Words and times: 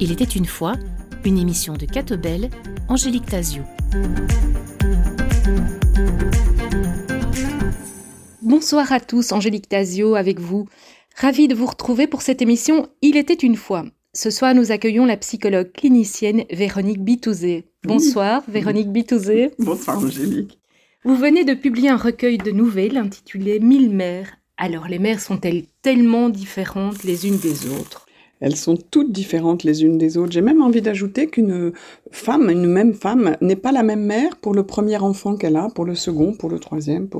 Il 0.00 0.12
était 0.12 0.24
une 0.24 0.44
fois 0.44 0.74
une 1.24 1.38
émission 1.38 1.74
de 1.74 1.86
Catobel, 1.86 2.50
Angélique 2.88 3.26
Tazio. 3.26 3.62
Bonsoir 8.42 8.92
à 8.92 9.00
tous, 9.00 9.32
Angélique 9.32 9.68
Tazio 9.68 10.14
avec 10.14 10.38
vous. 10.38 10.66
Ravie 11.16 11.48
de 11.48 11.54
vous 11.54 11.66
retrouver 11.66 12.06
pour 12.06 12.20
cette 12.20 12.42
émission 12.42 12.88
Il 13.00 13.16
était 13.16 13.32
une 13.32 13.56
fois. 13.56 13.86
Ce 14.12 14.30
soir, 14.30 14.54
nous 14.54 14.70
accueillons 14.70 15.06
la 15.06 15.16
psychologue 15.16 15.72
clinicienne 15.72 16.44
Véronique 16.50 17.02
Bitouzé. 17.02 17.64
Bonsoir, 17.82 18.42
Véronique 18.46 18.92
Bitouzé. 18.92 19.52
Bonsoir, 19.58 19.98
Angélique. 19.98 20.58
Vous 21.06 21.16
venez 21.16 21.44
de 21.44 21.52
publier 21.52 21.90
un 21.90 21.98
recueil 21.98 22.38
de 22.38 22.50
nouvelles 22.50 22.96
intitulé 22.96 23.60
Mille 23.60 23.90
mères. 23.90 24.38
Alors, 24.56 24.88
les 24.88 24.98
mères 24.98 25.20
sont-elles 25.20 25.64
tellement 25.82 26.30
différentes 26.30 27.04
les 27.04 27.28
unes 27.28 27.36
des 27.36 27.68
autres? 27.68 28.06
Elles 28.40 28.56
sont 28.56 28.78
toutes 28.78 29.12
différentes 29.12 29.64
les 29.64 29.84
unes 29.84 29.98
des 29.98 30.16
autres. 30.16 30.32
J'ai 30.32 30.40
même 30.40 30.62
envie 30.62 30.80
d'ajouter 30.80 31.26
qu'une 31.26 31.72
femme, 32.10 32.48
une 32.48 32.66
même 32.66 32.94
femme, 32.94 33.36
n'est 33.42 33.54
pas 33.54 33.70
la 33.70 33.82
même 33.82 34.06
mère 34.06 34.38
pour 34.38 34.54
le 34.54 34.64
premier 34.64 34.96
enfant 34.96 35.36
qu'elle 35.36 35.56
a, 35.56 35.68
pour 35.68 35.84
le 35.84 35.94
second, 35.94 36.32
pour 36.32 36.48
le 36.48 36.58
troisième. 36.58 37.10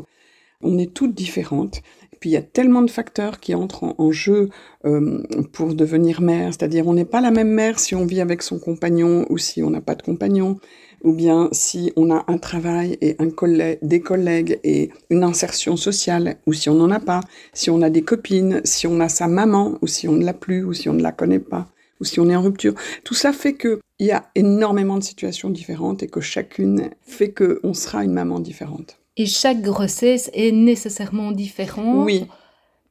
On 0.62 0.78
est 0.78 0.94
toutes 0.94 1.14
différentes. 1.14 1.82
Puis 2.20 2.30
il 2.30 2.32
y 2.32 2.38
a 2.38 2.42
tellement 2.42 2.80
de 2.80 2.90
facteurs 2.90 3.38
qui 3.38 3.54
entrent 3.54 3.94
en, 3.98 4.12
jeu 4.12 4.48
euh, 4.86 5.22
pour 5.52 5.74
devenir 5.74 6.22
mère. 6.22 6.54
C'est-à-dire 6.54 6.86
on 6.86 6.94
n'est 6.94 7.04
pas 7.04 7.20
la 7.20 7.30
même 7.30 7.50
mère 7.50 7.78
si 7.78 7.94
on 7.94 8.06
vit 8.06 8.22
avec 8.22 8.40
son 8.40 8.58
compagnon 8.58 9.26
ou 9.28 9.36
si 9.36 9.62
on 9.62 9.68
n'a 9.68 9.82
pas 9.82 9.94
de 9.94 10.00
compagnon 10.00 10.58
ou 11.04 11.12
bien 11.12 11.48
si 11.52 11.92
on 11.96 12.10
a 12.10 12.24
un 12.26 12.38
travail 12.38 12.98
et 13.00 13.16
un 13.18 13.30
collègue, 13.30 13.78
des 13.82 14.00
collègues 14.00 14.58
et 14.64 14.90
une 15.10 15.22
insertion 15.22 15.76
sociale, 15.76 16.36
ou 16.46 16.52
si 16.52 16.68
on 16.68 16.74
n'en 16.74 16.90
a 16.90 17.00
pas, 17.00 17.20
si 17.52 17.70
on 17.70 17.82
a 17.82 17.90
des 17.90 18.02
copines, 18.02 18.60
si 18.64 18.86
on 18.86 19.00
a 19.00 19.08
sa 19.08 19.28
maman, 19.28 19.78
ou 19.82 19.86
si 19.86 20.08
on 20.08 20.12
ne 20.12 20.24
l'a 20.24 20.34
plus, 20.34 20.64
ou 20.64 20.72
si 20.72 20.88
on 20.88 20.94
ne 20.94 21.02
la 21.02 21.12
connaît 21.12 21.38
pas, 21.38 21.68
ou 22.00 22.04
si 22.04 22.18
on 22.20 22.28
est 22.28 22.36
en 22.36 22.42
rupture. 22.42 22.74
Tout 23.04 23.14
ça 23.14 23.32
fait 23.32 23.54
qu'il 23.54 23.78
y 24.00 24.10
a 24.10 24.30
énormément 24.34 24.98
de 24.98 25.04
situations 25.04 25.50
différentes 25.50 26.02
et 26.02 26.08
que 26.08 26.20
chacune 26.20 26.90
fait 27.02 27.32
qu'on 27.32 27.74
sera 27.74 28.04
une 28.04 28.12
maman 28.12 28.40
différente. 28.40 28.98
Et 29.16 29.26
chaque 29.26 29.62
grossesse 29.62 30.30
est 30.34 30.50
nécessairement 30.50 31.30
différente. 31.30 32.04
Oui 32.04 32.26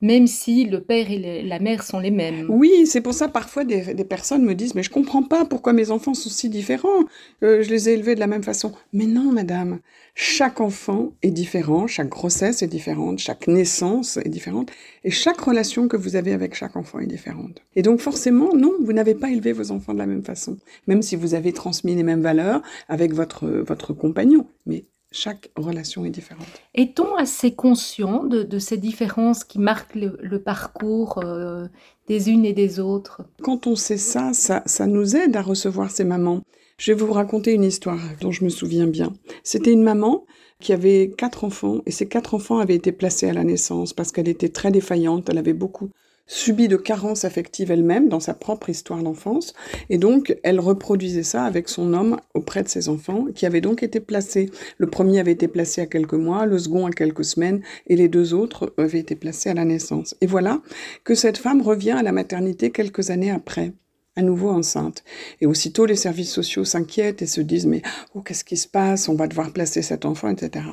même 0.04 0.28
si 0.28 0.66
le 0.66 0.82
père 0.82 1.10
et 1.10 1.42
la 1.42 1.60
mère 1.60 1.82
sont 1.82 2.00
les 2.00 2.12
mêmes. 2.12 2.46
Oui, 2.50 2.86
c'est 2.86 3.00
pour 3.00 3.14
ça 3.14 3.30
parfois 3.30 3.64
des, 3.64 4.04
personnes 4.04 4.44
me 4.44 4.54
disent 4.54 4.76
mais 4.76 4.84
je 4.84 4.90
comprends 4.90 5.24
pas 5.24 5.46
pourquoi 5.46 5.72
mes 5.72 5.92
enfants 5.92 6.14
sont 6.14 6.30
si 6.30 6.50
différents. 6.50 7.06
Euh, 7.42 7.64
je 7.64 7.70
les 7.70 7.88
ai 7.88 7.94
élevés 7.94 8.14
de 8.14 8.20
la 8.20 8.28
même 8.28 8.44
façon. 8.44 8.74
Mais 8.92 9.06
non, 9.06 9.32
madame, 9.32 9.80
chaque 10.14 10.60
enfant 10.60 11.14
est 11.22 11.32
différent, 11.32 11.88
chaque 11.88 12.10
grossesse 12.10 12.62
est 12.62 12.68
différente, 12.68 13.20
chaque 13.20 13.48
naissance 13.48 14.18
est 14.18 14.28
différente, 14.28 14.72
et 15.06 15.10
chaque 15.10 15.40
relation 15.40 15.88
que 15.88 15.96
vous 15.96 16.18
avez 16.18 16.34
avec 16.34 16.54
chaque 16.54 16.76
enfant 16.76 17.00
est 17.00 17.08
différente. 17.08 17.62
Et 17.78 17.82
donc 17.82 18.02
forcément, 18.02 18.54
non, 18.54 18.74
vous 18.82 18.92
n'avez 18.92 19.16
pas 19.16 19.32
élevé 19.32 19.54
vos 19.54 19.72
enfants 19.72 19.94
de 19.94 20.00
la 20.00 20.06
même 20.06 20.24
façon, 20.24 20.58
même 20.86 21.02
si 21.02 21.16
vous 21.16 21.34
avez 21.34 21.54
transmis 21.54 21.96
les 21.96 22.04
mêmes 22.04 22.22
valeurs 22.22 22.62
avec 22.90 23.14
votre 23.14 23.48
votre 23.48 23.94
compagnon. 23.94 24.48
Mais 24.66 24.84
chaque 25.14 25.52
relation 25.56 26.04
est 26.04 26.10
différente. 26.10 26.48
Est-on 26.74 27.16
assez 27.16 27.54
conscient 27.54 28.24
de, 28.24 28.60
ces 28.60 28.78
différences 28.78 29.44
qui 29.44 29.60
marquent 29.60 29.96
le, 29.96 30.40
parcours 30.40 31.20
euh, 31.24 31.68
des 32.08 32.30
unes 32.30 32.46
et 32.46 32.54
des 32.54 32.80
autres? 32.80 33.22
Quand 33.42 33.68
on 33.68 33.76
sait 33.76 33.98
ça, 33.98 34.34
ça, 34.34 34.64
ça 34.66 34.88
nous 34.88 35.16
aide 35.16 35.36
à 35.36 35.42
recevoir 35.42 35.92
ces 35.92 36.04
mamans. 36.04 36.42
Je 36.78 36.92
vais 36.92 37.00
vous 37.00 37.14
raconter 37.14 37.54
une 37.54 37.64
histoire 37.64 38.00
dont 38.20 38.32
je 38.32 38.44
me 38.44 38.50
souviens 38.50 38.88
bien. 38.88 39.14
C'était 39.44 39.72
une 39.72 39.84
maman 39.84 40.26
qui 40.60 40.74
avait 40.74 41.14
quatre 41.18 41.44
enfants 41.44 41.82
et 41.86 41.92
ces 41.92 42.08
quatre 42.08 42.34
enfants 42.34 42.58
avaient 42.58 42.76
été 42.76 42.92
placés 42.92 43.30
à 43.30 43.34
la 43.34 43.44
naissance 43.44 43.94
parce 43.94 44.12
qu'elle 44.12 44.28
était 44.28 44.50
très 44.50 44.72
défaillante, 44.72 45.30
elle 45.30 45.38
avait 45.38 45.54
beaucoup 45.54 45.92
subie 46.26 46.68
de 46.68 46.78
carences 46.78 47.26
affectives 47.26 47.72
elle-même 47.72 48.10
dans 48.10 48.20
sa 48.20 48.34
propre 48.34 48.70
histoire 48.70 49.04
d'enfance, 49.04 49.54
et 49.90 49.98
donc 49.98 50.38
elle 50.44 50.60
reproduisait 50.60 51.24
ça 51.24 51.44
avec 51.46 51.70
son 51.70 51.94
homme 51.94 52.18
auprès 52.34 52.64
de 52.64 52.70
ses 52.70 52.90
enfants, 52.90 53.26
qui 53.34 53.46
avaient 53.46 53.62
donc 53.62 53.84
été 53.84 54.00
placés. 54.00 54.50
Le 54.78 54.88
premier 54.88 55.20
avait 55.20 55.32
été 55.32 55.48
placé 55.48 55.82
à 55.82 55.86
quelques 55.86 56.14
mois, 56.14 56.46
le 56.46 56.58
second 56.58 56.86
à 56.86 56.92
quelques 56.92 57.26
semaines, 57.26 57.62
et 57.88 57.96
les 57.96 58.08
deux 58.08 58.34
autres 58.34 58.74
avaient 58.78 59.00
été 59.00 59.16
placés 59.16 59.50
à 59.50 59.54
la 59.54 59.66
naissance. 59.66 60.16
Et 60.22 60.28
voilà 60.28 60.62
que 61.04 61.16
cette 61.16 61.38
femme 61.38 61.62
revient 61.62 61.92
à 61.92 62.04
la 62.04 62.12
maternité 62.12 62.72
quelques 62.72 63.10
années 63.10 63.32
après 63.32 63.74
à 64.16 64.22
nouveau 64.22 64.50
enceinte. 64.50 65.04
Et 65.42 65.46
aussitôt, 65.46 65.86
les 65.86 65.96
services 65.96 66.32
sociaux 66.32 66.66
s'inquiètent 66.66 67.22
et 67.22 67.28
se 67.28 67.42
disent, 67.42 67.66
mais 67.66 67.82
oh, 68.14 68.22
qu'est-ce 68.22 68.44
qui 68.44 68.58
se 68.58 68.68
passe? 68.68 69.10
On 69.10 69.16
va 69.16 69.28
devoir 69.28 69.52
placer 69.52 69.82
cet 69.82 70.06
enfant, 70.06 70.30
etc. 70.30 70.66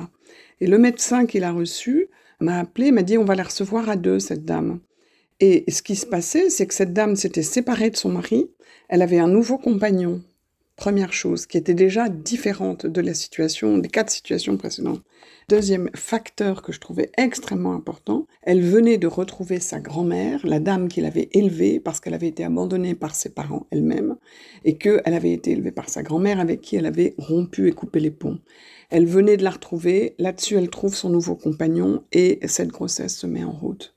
Et 0.59 0.67
le 0.67 0.77
médecin 0.77 1.25
qui 1.25 1.39
l'a 1.39 1.51
reçu 1.51 2.07
m'a 2.39 2.59
appelé, 2.59 2.91
m'a 2.91 3.03
dit, 3.03 3.17
on 3.17 3.25
va 3.25 3.35
la 3.35 3.43
recevoir 3.43 3.89
à 3.89 3.95
deux, 3.95 4.19
cette 4.19 4.45
dame. 4.45 4.79
Et 5.43 5.63
ce 5.71 5.81
qui 5.81 5.95
se 5.95 6.05
passait, 6.05 6.51
c'est 6.51 6.67
que 6.67 6.73
cette 6.75 6.93
dame 6.93 7.15
s'était 7.15 7.41
séparée 7.41 7.89
de 7.89 7.97
son 7.97 8.09
mari, 8.09 8.51
elle 8.89 9.01
avait 9.01 9.17
un 9.17 9.27
nouveau 9.27 9.57
compagnon, 9.57 10.21
première 10.75 11.13
chose, 11.13 11.47
qui 11.47 11.57
était 11.57 11.73
déjà 11.73 12.09
différente 12.09 12.85
de 12.85 13.01
la 13.01 13.15
situation, 13.15 13.79
des 13.79 13.89
quatre 13.89 14.11
situations 14.11 14.55
précédentes. 14.55 15.01
Deuxième 15.49 15.89
facteur 15.95 16.61
que 16.61 16.71
je 16.71 16.79
trouvais 16.79 17.11
extrêmement 17.17 17.73
important, 17.73 18.27
elle 18.43 18.61
venait 18.61 18.99
de 18.99 19.07
retrouver 19.07 19.59
sa 19.59 19.79
grand-mère, 19.79 20.45
la 20.45 20.59
dame 20.59 20.87
qui 20.87 21.01
l'avait 21.01 21.29
élevée 21.31 21.79
parce 21.79 21.99
qu'elle 21.99 22.13
avait 22.13 22.27
été 22.27 22.43
abandonnée 22.43 22.93
par 22.93 23.15
ses 23.15 23.29
parents 23.29 23.65
elle-même 23.71 24.17
et 24.63 24.77
qu'elle 24.77 25.01
avait 25.05 25.33
été 25.33 25.53
élevée 25.53 25.71
par 25.71 25.89
sa 25.89 26.03
grand-mère 26.03 26.39
avec 26.39 26.61
qui 26.61 26.75
elle 26.75 26.85
avait 26.85 27.15
rompu 27.17 27.67
et 27.67 27.71
coupé 27.71 27.99
les 27.99 28.11
ponts. 28.11 28.37
Elle 28.91 29.07
venait 29.07 29.37
de 29.37 29.43
la 29.43 29.49
retrouver, 29.49 30.13
là-dessus 30.19 30.55
elle 30.57 30.69
trouve 30.69 30.93
son 30.93 31.09
nouveau 31.09 31.35
compagnon 31.35 32.03
et 32.11 32.39
cette 32.45 32.69
grossesse 32.69 33.17
se 33.17 33.25
met 33.25 33.43
en 33.43 33.51
route. 33.51 33.95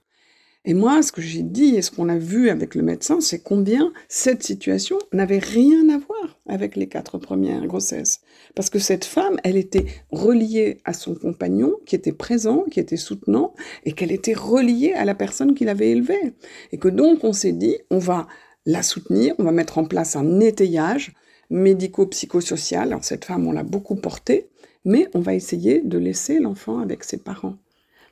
Et 0.67 0.73
moi, 0.73 1.03
ce 1.03 1.13
que 1.13 1.21
j'ai 1.21 1.43
dit 1.43 1.77
et 1.77 1.83
ce 1.83 1.91
qu'on 1.91 2.09
a 2.09 2.17
vu 2.17 2.49
avec 2.49 2.75
le 2.75 2.83
médecin, 2.83 3.21
c'est 3.21 3.43
combien 3.43 3.93
cette 4.09 4.43
situation 4.43 4.99
n'avait 5.13 5.39
rien 5.39 5.91
à 5.91 5.99
voir 5.99 6.41
avec 6.49 6.75
les 6.75 6.89
quatre 6.89 7.19
premières 7.19 7.67
grossesses. 7.67 8.23
Parce 8.55 8.71
que 8.71 8.79
cette 8.79 9.05
femme, 9.05 9.37
elle 9.45 9.59
était 9.59 9.85
reliée 10.11 10.81
à 10.87 10.95
son 10.95 11.15
compagnon, 11.15 11.75
qui 11.85 11.95
était 11.95 12.13
présent, 12.13 12.65
qui 12.71 12.81
était 12.81 12.97
soutenant, 12.97 13.53
et 13.85 13.93
qu'elle 13.93 14.11
était 14.11 14.33
reliée 14.33 14.95
à 14.95 15.05
la 15.05 15.15
personne 15.15 15.55
qui 15.55 15.67
l'avait 15.67 15.91
élevée. 15.91 16.33
Et 16.73 16.79
que 16.79 16.89
donc, 16.89 17.25
on 17.25 17.35
s'est 17.35 17.53
dit, 17.53 17.77
on 17.91 17.99
va 17.99 18.27
la 18.65 18.83
soutenir, 18.83 19.35
on 19.39 19.45
va 19.45 19.53
mettre 19.53 19.77
en 19.77 19.85
place 19.85 20.17
un 20.17 20.41
étayage 20.41 21.13
médico-psychosocial. 21.51 22.89
Alors, 22.89 23.05
cette 23.05 23.27
femme, 23.27 23.47
on 23.47 23.53
l'a 23.53 23.65
beaucoup 23.65 23.97
portée, 23.97 24.49
mais 24.87 25.09
on 25.13 25.21
va 25.21 25.35
essayer 25.35 25.83
de 25.83 25.99
laisser 25.99 26.39
l'enfant 26.39 26.79
avec 26.79 27.05
ses 27.05 27.19
parents. 27.19 27.59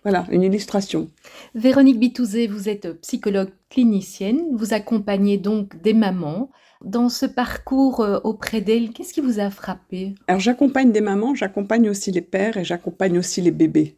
Voilà, 0.02 0.26
une 0.30 0.42
illustration. 0.42 1.08
Véronique 1.54 2.00
Bitouzé, 2.00 2.48
vous 2.48 2.68
êtes 2.68 3.00
psychologue 3.02 3.50
clinicienne, 3.70 4.42
vous 4.52 4.74
accompagnez 4.74 5.38
donc 5.38 5.80
des 5.80 5.94
mamans. 5.94 6.50
Dans 6.84 7.08
ce 7.08 7.26
parcours 7.26 8.00
euh, 8.00 8.18
auprès 8.24 8.60
d'elles, 8.60 8.90
qu'est-ce 8.90 9.14
qui 9.14 9.20
vous 9.20 9.38
a 9.38 9.50
frappé? 9.50 10.16
Alors 10.26 10.40
j'accompagne 10.40 10.90
des 10.90 11.00
mamans, 11.00 11.34
j'accompagne 11.36 11.88
aussi 11.88 12.10
les 12.10 12.20
pères 12.20 12.56
et 12.56 12.64
j'accompagne 12.64 13.18
aussi 13.18 13.40
les 13.40 13.52
bébés. 13.52 13.96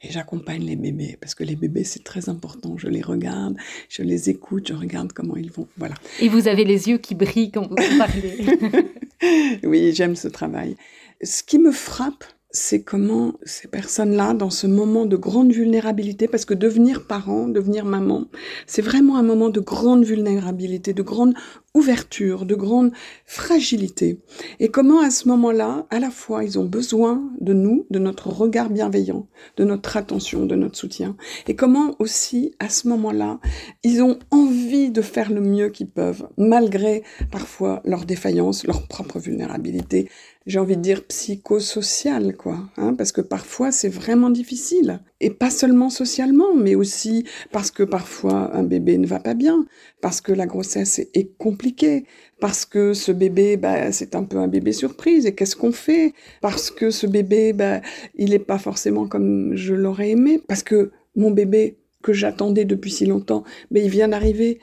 Et 0.00 0.10
j'accompagne 0.10 0.62
les 0.64 0.74
bébés 0.74 1.18
parce 1.20 1.34
que 1.34 1.44
les 1.44 1.54
bébés 1.54 1.84
c'est 1.84 2.02
très 2.02 2.30
important. 2.30 2.76
Je 2.78 2.88
les 2.88 3.02
regarde, 3.02 3.56
je 3.90 4.02
les 4.02 4.30
écoute, 4.30 4.68
je 4.68 4.72
regarde 4.72 5.12
comment 5.12 5.36
ils 5.36 5.52
vont. 5.52 5.68
Voilà. 5.76 5.94
Et 6.20 6.28
vous 6.28 6.48
avez 6.48 6.64
les 6.64 6.88
yeux 6.88 6.98
qui 6.98 7.14
brillent 7.14 7.52
quand 7.52 7.68
vous 7.68 7.76
parlez. 7.98 9.58
oui, 9.64 9.92
j'aime 9.94 10.16
ce 10.16 10.28
travail. 10.28 10.76
Ce 11.22 11.42
qui 11.42 11.58
me 11.58 11.70
frappe, 11.70 12.24
c'est 12.52 12.82
comment 12.82 13.32
ces 13.44 13.66
personnes-là, 13.66 14.34
dans 14.34 14.50
ce 14.50 14.66
moment 14.66 15.06
de 15.06 15.16
grande 15.16 15.52
vulnérabilité, 15.52 16.28
parce 16.28 16.44
que 16.44 16.54
devenir 16.54 17.06
parent, 17.06 17.48
devenir 17.48 17.86
maman, 17.86 18.26
c'est 18.66 18.82
vraiment 18.82 19.16
un 19.16 19.22
moment 19.22 19.48
de 19.48 19.60
grande 19.60 20.04
vulnérabilité, 20.04 20.92
de 20.92 21.02
grande 21.02 21.34
ouverture, 21.74 22.44
de 22.44 22.54
grande 22.54 22.92
fragilité. 23.24 24.20
Et 24.60 24.68
comment 24.68 25.00
à 25.00 25.10
ce 25.10 25.26
moment-là, 25.28 25.86
à 25.88 25.98
la 25.98 26.10
fois, 26.10 26.44
ils 26.44 26.58
ont 26.58 26.66
besoin 26.66 27.22
de 27.40 27.54
nous, 27.54 27.86
de 27.90 27.98
notre 27.98 28.28
regard 28.28 28.68
bienveillant, 28.68 29.26
de 29.56 29.64
notre 29.64 29.96
attention, 29.96 30.44
de 30.44 30.54
notre 30.54 30.76
soutien. 30.76 31.16
Et 31.48 31.56
comment 31.56 31.96
aussi, 31.98 32.54
à 32.58 32.68
ce 32.68 32.88
moment-là, 32.88 33.40
ils 33.82 34.02
ont 34.02 34.18
envie 34.30 34.90
de 34.90 35.00
faire 35.00 35.32
le 35.32 35.40
mieux 35.40 35.70
qu'ils 35.70 35.88
peuvent, 35.88 36.28
malgré 36.36 37.02
parfois 37.30 37.80
leur 37.86 38.04
défaillance, 38.04 38.66
leur 38.66 38.86
propre 38.86 39.18
vulnérabilité, 39.18 40.10
j'ai 40.46 40.58
envie 40.58 40.76
de 40.76 40.82
dire 40.82 41.04
psychosocial, 41.06 42.36
quoi, 42.36 42.68
hein, 42.76 42.94
parce 42.94 43.12
que 43.12 43.20
parfois 43.20 43.72
c'est 43.72 43.88
vraiment 43.88 44.30
difficile. 44.30 45.00
Et 45.20 45.30
pas 45.30 45.50
seulement 45.50 45.90
socialement, 45.90 46.54
mais 46.54 46.74
aussi 46.74 47.24
parce 47.52 47.70
que 47.70 47.82
parfois 47.82 48.54
un 48.54 48.62
bébé 48.62 48.98
ne 48.98 49.06
va 49.06 49.20
pas 49.20 49.34
bien, 49.34 49.66
parce 50.00 50.20
que 50.20 50.32
la 50.32 50.46
grossesse 50.46 50.98
est 50.98 51.36
compliquée, 51.38 52.06
parce 52.40 52.64
que 52.64 52.92
ce 52.92 53.12
bébé, 53.12 53.56
bah, 53.56 53.92
c'est 53.92 54.14
un 54.14 54.24
peu 54.24 54.38
un 54.38 54.48
bébé 54.48 54.72
surprise, 54.72 55.26
et 55.26 55.34
qu'est-ce 55.34 55.56
qu'on 55.56 55.72
fait 55.72 56.12
Parce 56.40 56.70
que 56.70 56.90
ce 56.90 57.06
bébé, 57.06 57.52
bah, 57.52 57.80
il 58.16 58.30
n'est 58.30 58.38
pas 58.38 58.58
forcément 58.58 59.06
comme 59.06 59.54
je 59.54 59.74
l'aurais 59.74 60.10
aimé, 60.10 60.40
parce 60.48 60.62
que 60.62 60.90
mon 61.14 61.30
bébé 61.30 61.78
que 62.02 62.12
j'attendais 62.12 62.64
depuis 62.64 62.90
si 62.90 63.06
longtemps, 63.06 63.44
mais 63.70 63.80
bah, 63.80 63.86
il 63.86 63.90
vient 63.90 64.08
d'arriver, 64.08 64.60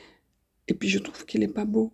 et 0.68 0.74
puis 0.74 0.90
je 0.90 1.00
trouve 1.00 1.26
qu'il 1.26 1.40
n'est 1.40 1.48
pas 1.48 1.66
beau. 1.66 1.94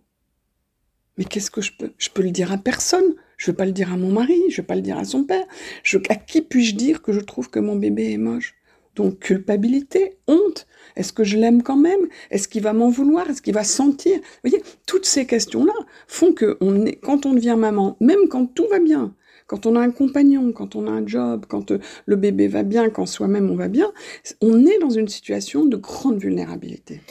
Mais 1.18 1.24
qu'est-ce 1.24 1.50
que 1.50 1.60
je 1.62 1.72
peux 1.78 1.92
Je 1.98 2.10
peux 2.10 2.22
le 2.22 2.30
dire 2.30 2.52
à 2.52 2.58
personne? 2.58 3.14
Je 3.36 3.50
ne 3.50 3.52
vais 3.52 3.56
pas 3.56 3.66
le 3.66 3.72
dire 3.72 3.92
à 3.92 3.96
mon 3.96 4.10
mari, 4.10 4.40
je 4.48 4.54
ne 4.54 4.56
vais 4.56 4.66
pas 4.66 4.74
le 4.74 4.82
dire 4.82 4.98
à 4.98 5.04
son 5.04 5.24
père. 5.24 5.44
Je, 5.82 5.98
à 6.08 6.14
qui 6.14 6.42
puis-je 6.42 6.74
dire 6.74 7.02
que 7.02 7.12
je 7.12 7.20
trouve 7.20 7.50
que 7.50 7.58
mon 7.58 7.76
bébé 7.76 8.12
est 8.12 8.18
moche? 8.18 8.54
Donc 8.94 9.18
culpabilité, 9.18 10.16
honte. 10.26 10.66
Est-ce 10.96 11.12
que 11.12 11.22
je 11.22 11.36
l'aime 11.36 11.62
quand 11.62 11.76
même? 11.76 12.00
Est-ce 12.30 12.48
qu'il 12.48 12.62
va 12.62 12.72
m'en 12.72 12.88
vouloir? 12.88 13.28
Est-ce 13.28 13.42
qu'il 13.42 13.52
va 13.52 13.64
sentir? 13.64 14.16
Vous 14.16 14.50
voyez, 14.50 14.64
toutes 14.86 15.04
ces 15.04 15.26
questions-là 15.26 15.74
font 16.06 16.32
que 16.32 16.56
on 16.62 16.86
est, 16.86 16.96
quand 16.96 17.26
on 17.26 17.34
devient 17.34 17.56
maman, 17.58 17.98
même 18.00 18.28
quand 18.30 18.46
tout 18.46 18.66
va 18.70 18.78
bien, 18.78 19.14
quand 19.46 19.66
on 19.66 19.76
a 19.76 19.80
un 19.80 19.90
compagnon, 19.90 20.52
quand 20.52 20.74
on 20.74 20.86
a 20.86 20.90
un 20.90 21.06
job, 21.06 21.44
quand 21.46 21.70
euh, 21.70 21.78
le 22.06 22.16
bébé 22.16 22.48
va 22.48 22.62
bien, 22.62 22.88
quand 22.88 23.04
soi-même 23.04 23.50
on 23.50 23.54
va 23.54 23.68
bien, 23.68 23.92
on 24.40 24.64
est 24.64 24.78
dans 24.78 24.90
une 24.90 25.08
situation 25.08 25.66
de 25.66 25.76
grande 25.76 26.18
vulnérabilité. 26.18 27.02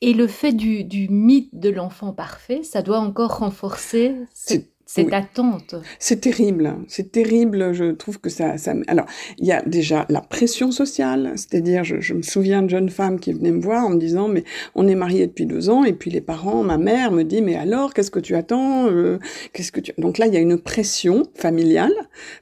Et 0.00 0.14
le 0.14 0.26
fait 0.26 0.52
du, 0.52 0.82
du 0.82 1.08
mythe 1.08 1.54
de 1.54 1.70
l'enfant 1.70 2.12
parfait, 2.12 2.64
ça 2.64 2.82
doit 2.82 2.98
encore 2.98 3.38
renforcer 3.38 4.16
cette 4.34 4.71
cette 4.94 5.12
attente. 5.12 5.74
C'est 5.98 6.20
terrible, 6.20 6.76
c'est 6.86 7.12
terrible. 7.12 7.72
Je 7.72 7.92
trouve 7.92 8.20
que 8.20 8.28
ça, 8.28 8.58
ça. 8.58 8.74
Alors, 8.88 9.06
il 9.38 9.46
y 9.46 9.52
a 9.52 9.62
déjà 9.62 10.04
la 10.10 10.20
pression 10.20 10.70
sociale, 10.70 11.32
c'est-à-dire, 11.36 11.82
je, 11.82 12.12
me 12.12 12.20
souviens 12.20 12.62
de 12.62 12.68
jeunes 12.68 12.90
femmes 12.90 13.18
qui 13.18 13.32
venaient 13.32 13.52
me 13.52 13.62
voir 13.62 13.86
en 13.86 13.90
me 13.90 13.98
disant, 13.98 14.28
mais 14.28 14.44
on 14.74 14.86
est 14.86 14.94
mariés 14.94 15.26
depuis 15.26 15.46
deux 15.46 15.70
ans, 15.70 15.84
et 15.84 15.94
puis 15.94 16.10
les 16.10 16.20
parents, 16.20 16.62
ma 16.62 16.76
mère 16.76 17.10
me 17.10 17.22
dit, 17.22 17.40
mais 17.40 17.56
alors, 17.56 17.94
qu'est-ce 17.94 18.10
que 18.10 18.20
tu 18.20 18.34
attends 18.34 18.86
euh, 18.88 19.18
Qu'est-ce 19.54 19.72
que 19.72 19.80
tu 19.80 19.92
Donc 19.96 20.18
là, 20.18 20.26
il 20.26 20.34
y 20.34 20.36
a 20.36 20.40
une 20.40 20.58
pression 20.58 21.22
familiale 21.34 21.94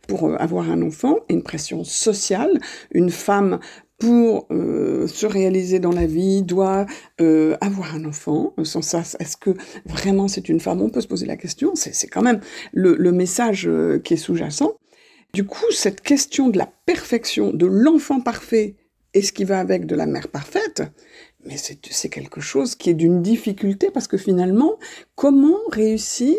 pour 0.09 0.25
euh, 0.25 0.37
avoir 0.39 0.71
un 0.71 0.83
enfant, 0.83 1.19
une 1.29 1.45
pression 1.45 1.85
sociale. 1.85 2.59
Une 2.93 3.11
femme 3.11 3.61
pour 4.01 4.49
euh, 4.51 5.07
se 5.07 5.27
réaliser 5.27 5.79
dans 5.79 5.93
la 5.93 6.07
vie, 6.07 6.43
doit 6.43 6.87
euh, 7.21 7.57
avoir 7.61 7.95
un 7.95 8.05
enfant. 8.05 8.55
Sans 8.65 8.83
ça, 8.83 9.03
est-ce 9.21 9.37
que 9.37 9.51
vraiment 9.85 10.27
c'est 10.27 10.49
une 10.49 10.59
femme? 10.59 10.81
On 10.83 10.91
peut 10.91 11.03
se 11.03 11.07
poser 11.07 11.27
la 11.27 11.37
question. 11.37 11.73
C'est 11.77 12.09
quand 12.09 12.23
même 12.23 12.41
le, 12.73 12.97
le 12.97 13.13
message 13.13 13.69
euh, 13.69 14.01
qui 14.01 14.15
est 14.15 14.17
sous-jacent. 14.17 14.73
Du 15.33 15.45
coup, 15.45 15.71
cette 15.71 16.01
question 16.01 16.49
de 16.49 16.59
la 16.59 16.69
perfection, 16.87 17.53
de 17.53 17.67
l'enfant 17.67 18.21
parfait, 18.21 18.75
et 19.15 19.23
ce 19.23 19.33
qui 19.33 19.45
va 19.45 19.61
avec 19.61 19.87
de 19.87 19.95
la 19.95 20.07
mère 20.07 20.29
parfaite, 20.29 20.83
mais 21.45 21.57
c'est 21.57 22.09
quelque 22.09 22.41
chose 22.41 22.75
qui 22.75 22.91
est 22.91 22.95
d'une 22.95 23.23
difficulté 23.23 23.91
parce 23.91 24.07
que 24.07 24.17
finalement, 24.17 24.79
comment 25.15 25.59
réussir 25.71 26.37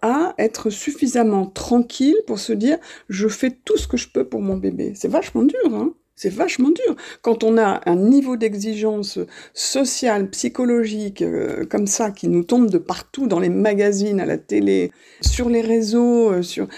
à 0.00 0.34
être 0.38 0.70
suffisamment 0.70 1.46
tranquille 1.46 2.16
pour 2.26 2.38
se 2.38 2.52
dire 2.52 2.78
je 3.08 3.28
fais 3.28 3.50
tout 3.50 3.76
ce 3.76 3.88
que 3.88 3.96
je 3.96 4.08
peux 4.08 4.26
pour 4.26 4.40
mon 4.40 4.56
bébé? 4.56 4.92
C'est 4.94 5.08
vachement 5.08 5.42
dur, 5.42 5.74
hein? 5.74 5.92
C'est 6.16 6.32
vachement 6.32 6.70
dur. 6.70 6.96
Quand 7.22 7.44
on 7.44 7.58
a 7.58 7.80
un 7.86 7.96
niveau 7.96 8.36
d'exigence 8.36 9.18
sociale, 9.52 10.30
psychologique, 10.30 11.22
euh, 11.22 11.64
comme 11.66 11.86
ça, 11.86 12.10
qui 12.10 12.28
nous 12.28 12.44
tombe 12.44 12.70
de 12.70 12.78
partout, 12.78 13.26
dans 13.26 13.40
les 13.40 13.48
magazines, 13.48 14.20
à 14.20 14.26
la 14.26 14.38
télé, 14.38 14.92
sur 15.20 15.48
les 15.48 15.60
réseaux, 15.60 16.30
euh, 16.30 16.42
sur... 16.42 16.68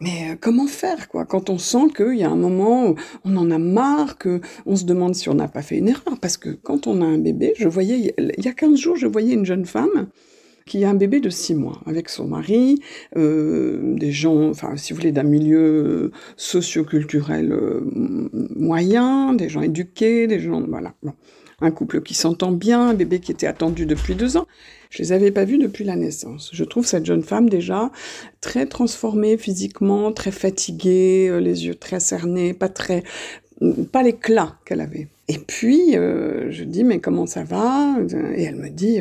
Mais 0.00 0.30
euh, 0.30 0.36
comment 0.40 0.66
faire, 0.66 1.08
quoi, 1.08 1.24
quand 1.24 1.50
on 1.50 1.58
sent 1.58 1.88
qu'il 1.96 2.18
y 2.18 2.24
a 2.24 2.30
un 2.30 2.36
moment 2.36 2.88
où 2.88 2.96
on 3.24 3.36
en 3.36 3.50
a 3.50 3.58
marre, 3.58 4.16
qu'on 4.18 4.76
se 4.76 4.84
demande 4.84 5.14
si 5.14 5.28
on 5.28 5.34
n'a 5.34 5.48
pas 5.48 5.62
fait 5.62 5.78
une 5.78 5.88
erreur 5.88 6.18
Parce 6.20 6.36
que 6.36 6.50
quand 6.50 6.86
on 6.86 7.02
a 7.02 7.04
un 7.04 7.18
bébé, 7.18 7.54
je 7.56 7.68
voyais, 7.68 8.14
il 8.18 8.44
y 8.44 8.48
a 8.48 8.52
15 8.52 8.78
jours, 8.78 8.96
je 8.96 9.06
voyais 9.06 9.34
une 9.34 9.44
jeune 9.44 9.66
femme 9.66 10.08
qui 10.68 10.84
a 10.84 10.90
un 10.90 10.94
bébé 10.94 11.18
de 11.18 11.30
six 11.30 11.54
mois 11.54 11.80
avec 11.86 12.08
son 12.08 12.28
mari, 12.28 12.80
euh, 13.16 13.96
des 13.96 14.12
gens, 14.12 14.50
enfin, 14.50 14.76
si 14.76 14.92
vous 14.92 14.98
voulez, 14.98 15.12
d'un 15.12 15.24
milieu 15.24 15.58
euh, 15.58 16.12
socio-culturel 16.36 17.50
euh, 17.50 17.80
moyen, 18.54 19.34
des 19.34 19.48
gens 19.48 19.62
éduqués, 19.62 20.28
des 20.28 20.38
gens, 20.38 20.62
voilà. 20.68 20.94
Un 21.60 21.72
couple 21.72 22.02
qui 22.02 22.14
s'entend 22.14 22.52
bien, 22.52 22.90
un 22.90 22.94
bébé 22.94 23.18
qui 23.18 23.32
était 23.32 23.48
attendu 23.48 23.84
depuis 23.84 24.14
deux 24.14 24.36
ans. 24.36 24.46
Je 24.90 25.02
les 25.02 25.10
avais 25.10 25.32
pas 25.32 25.44
vus 25.44 25.58
depuis 25.58 25.84
la 25.84 25.96
naissance. 25.96 26.50
Je 26.52 26.62
trouve 26.62 26.86
cette 26.86 27.04
jeune 27.04 27.24
femme 27.24 27.48
déjà 27.48 27.90
très 28.40 28.66
transformée 28.66 29.36
physiquement, 29.36 30.12
très 30.12 30.30
fatiguée, 30.30 31.36
les 31.40 31.66
yeux 31.66 31.74
très 31.74 31.98
cernés, 31.98 32.54
pas 32.54 32.68
très, 32.68 33.02
pas 33.90 34.04
l'éclat 34.04 34.56
qu'elle 34.64 34.80
avait. 34.80 35.08
Et 35.26 35.38
puis, 35.38 35.94
je 35.94 36.62
dis, 36.62 36.84
mais 36.84 37.00
comment 37.00 37.26
ça 37.26 37.42
va? 37.42 37.96
Et 38.36 38.44
elle 38.44 38.56
me 38.56 38.70
dit, 38.70 39.00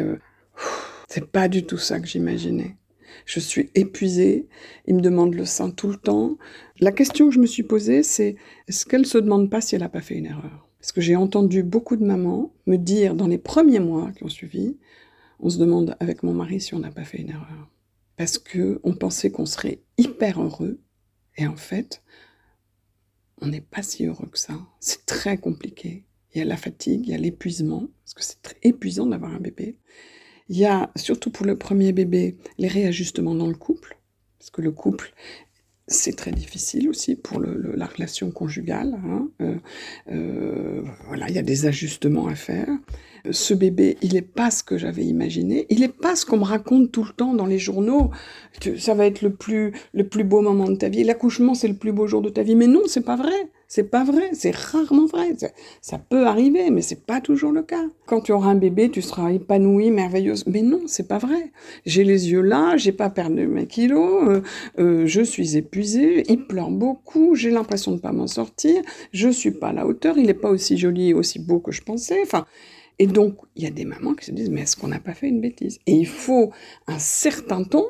c'est 1.07 1.25
pas 1.25 1.47
du 1.47 1.65
tout 1.65 1.77
ça 1.77 1.99
que 1.99 2.07
j'imaginais. 2.07 2.77
Je 3.25 3.39
suis 3.39 3.69
épuisée, 3.75 4.47
il 4.85 4.95
me 4.95 5.01
demande 5.01 5.33
le 5.33 5.45
sein 5.45 5.71
tout 5.71 5.89
le 5.89 5.97
temps. 5.97 6.37
La 6.79 6.91
question 6.91 7.27
que 7.27 7.33
je 7.33 7.39
me 7.39 7.45
suis 7.45 7.63
posée, 7.63 8.03
c'est 8.03 8.35
est-ce 8.67 8.85
qu'elle 8.85 9.05
se 9.05 9.17
demande 9.17 9.49
pas 9.49 9.61
si 9.61 9.75
elle 9.75 9.81
n'a 9.81 9.89
pas 9.89 10.01
fait 10.01 10.15
une 10.15 10.25
erreur? 10.25 10.67
Parce 10.79 10.91
que 10.91 11.01
j'ai 11.01 11.15
entendu 11.15 11.63
beaucoup 11.63 11.95
de 11.95 12.05
mamans 12.05 12.53
me 12.67 12.77
dire 12.77 13.15
dans 13.15 13.27
les 13.27 13.37
premiers 13.37 13.79
mois 13.79 14.11
qui 14.11 14.23
ont 14.23 14.29
suivi, 14.29 14.77
on 15.39 15.49
se 15.49 15.57
demande 15.57 15.95
avec 15.99 16.23
mon 16.23 16.33
mari 16.33 16.61
si 16.61 16.73
on 16.73 16.79
n'a 16.79 16.91
pas 16.91 17.03
fait 17.03 17.19
une 17.19 17.29
erreur. 17.29 17.69
Parce 18.15 18.37
que 18.37 18.79
on 18.83 18.93
pensait 18.93 19.31
qu'on 19.31 19.45
serait 19.45 19.81
hyper 19.97 20.41
heureux, 20.41 20.79
et 21.37 21.47
en 21.47 21.55
fait, 21.55 22.03
on 23.41 23.47
n'est 23.47 23.61
pas 23.61 23.83
si 23.83 24.05
heureux 24.05 24.27
que 24.31 24.39
ça. 24.39 24.59
C'est 24.79 25.05
très 25.05 25.37
compliqué. 25.37 26.05
Il 26.33 26.39
y 26.39 26.41
a 26.41 26.45
la 26.45 26.57
fatigue, 26.57 27.01
il 27.05 27.11
y 27.11 27.15
a 27.15 27.19
l'épuisement, 27.19 27.87
parce 28.03 28.13
que 28.13 28.23
c'est 28.23 28.41
très 28.41 28.57
épuisant 28.63 29.05
d'avoir 29.05 29.33
un 29.33 29.39
bébé. 29.39 29.77
Il 30.49 30.57
y 30.57 30.65
a, 30.65 30.89
surtout 30.95 31.29
pour 31.29 31.45
le 31.45 31.57
premier 31.57 31.91
bébé, 31.91 32.37
les 32.57 32.67
réajustements 32.67 33.35
dans 33.35 33.47
le 33.47 33.55
couple, 33.55 33.97
parce 34.39 34.49
que 34.49 34.61
le 34.61 34.71
couple, 34.71 35.13
c'est 35.87 36.15
très 36.15 36.31
difficile 36.31 36.89
aussi 36.89 37.15
pour 37.15 37.39
la 37.39 37.85
relation 37.85 38.29
conjugale. 38.29 38.99
Hein. 39.05 39.29
Euh, 39.41 39.55
euh, 40.11 40.81
voilà, 41.07 41.29
il 41.29 41.35
y 41.35 41.39
a 41.39 41.43
des 41.43 41.65
ajustements 41.65 42.27
à 42.27 42.35
faire. 42.35 42.67
Ce 43.31 43.53
bébé, 43.53 43.97
il 44.01 44.13
n'est 44.13 44.21
pas 44.21 44.51
ce 44.51 44.63
que 44.63 44.77
j'avais 44.77 45.05
imaginé. 45.05 45.65
Il 45.69 45.79
n'est 45.79 45.87
pas 45.87 46.15
ce 46.15 46.25
qu'on 46.25 46.37
me 46.37 46.43
raconte 46.43 46.91
tout 46.91 47.03
le 47.03 47.13
temps 47.13 47.33
dans 47.33 47.45
les 47.45 47.59
journaux. 47.59 48.11
Ça 48.77 48.95
va 48.95 49.05
être 49.05 49.21
le 49.21 49.33
plus, 49.33 49.73
le 49.93 50.07
plus 50.07 50.23
beau 50.23 50.41
moment 50.41 50.69
de 50.69 50.75
ta 50.75 50.89
vie. 50.89 51.03
L'accouchement, 51.03 51.55
c'est 51.55 51.67
le 51.69 51.77
plus 51.77 51.93
beau 51.93 52.07
jour 52.07 52.21
de 52.21 52.29
ta 52.29 52.43
vie. 52.43 52.55
Mais 52.55 52.67
non, 52.67 52.81
c'est 52.87 53.05
pas 53.05 53.15
vrai. 53.15 53.49
C'est 53.67 53.89
pas 53.91 54.05
vrai, 54.05 54.29
c'est 54.31 54.55
rarement 54.55 55.07
vrai. 55.07 55.35
Ça 55.81 55.97
peut 55.97 56.25
arriver, 56.25 56.69
mais 56.69 56.81
c'est 56.81 57.05
pas 57.05 57.19
toujours 57.19 57.51
le 57.51 57.63
cas. 57.63 57.83
Quand 58.05 58.21
tu 58.21 58.31
auras 58.31 58.51
un 58.51 58.55
bébé, 58.55 58.89
tu 58.89 59.01
seras 59.01 59.31
épanouie, 59.31 59.91
merveilleuse. 59.91 60.45
Mais 60.47 60.61
non, 60.61 60.81
c'est 60.87 61.07
pas 61.07 61.17
vrai. 61.17 61.51
J'ai 61.85 62.05
les 62.05 62.31
yeux 62.31 62.41
là, 62.41 62.77
j'ai 62.77 62.93
pas 62.93 63.09
perdu 63.09 63.45
mes 63.45 63.67
kilos, 63.67 64.23
euh, 64.27 64.41
euh, 64.79 65.05
je 65.05 65.21
suis 65.21 65.57
épuisée, 65.57 66.23
il 66.29 66.47
pleure 66.47 66.71
beaucoup, 66.71 67.35
j'ai 67.35 67.51
l'impression 67.51 67.91
de 67.91 67.99
pas 67.99 68.13
m'en 68.13 68.27
sortir, 68.27 68.81
je 69.11 69.27
suis 69.29 69.51
pas 69.51 69.69
à 69.69 69.73
la 69.73 69.85
hauteur, 69.85 70.17
il 70.17 70.29
est 70.29 70.33
pas 70.33 70.49
aussi 70.49 70.77
joli 70.77 71.09
et 71.09 71.13
aussi 71.13 71.39
beau 71.39 71.59
que 71.59 71.71
je 71.73 71.81
pensais. 71.81 72.21
Enfin, 72.23 72.45
et 72.99 73.07
donc, 73.07 73.35
il 73.55 73.63
y 73.63 73.67
a 73.67 73.71
des 73.71 73.85
mamans 73.85 74.13
qui 74.13 74.25
se 74.25 74.31
disent, 74.31 74.49
mais 74.49 74.61
est-ce 74.61 74.75
qu'on 74.75 74.87
n'a 74.87 74.99
pas 74.99 75.13
fait 75.13 75.27
une 75.27 75.41
bêtise? 75.41 75.79
Et 75.85 75.93
il 75.93 76.07
faut 76.07 76.51
un 76.87 76.99
certain 76.99 77.63
temps 77.63 77.89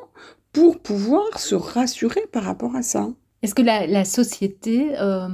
pour 0.52 0.80
pouvoir 0.80 1.38
se 1.38 1.54
rassurer 1.54 2.22
par 2.32 2.42
rapport 2.42 2.74
à 2.74 2.82
ça. 2.82 3.10
Est-ce 3.40 3.54
que 3.54 3.62
la, 3.62 4.04
société 4.04 4.98
euh, 4.98 5.28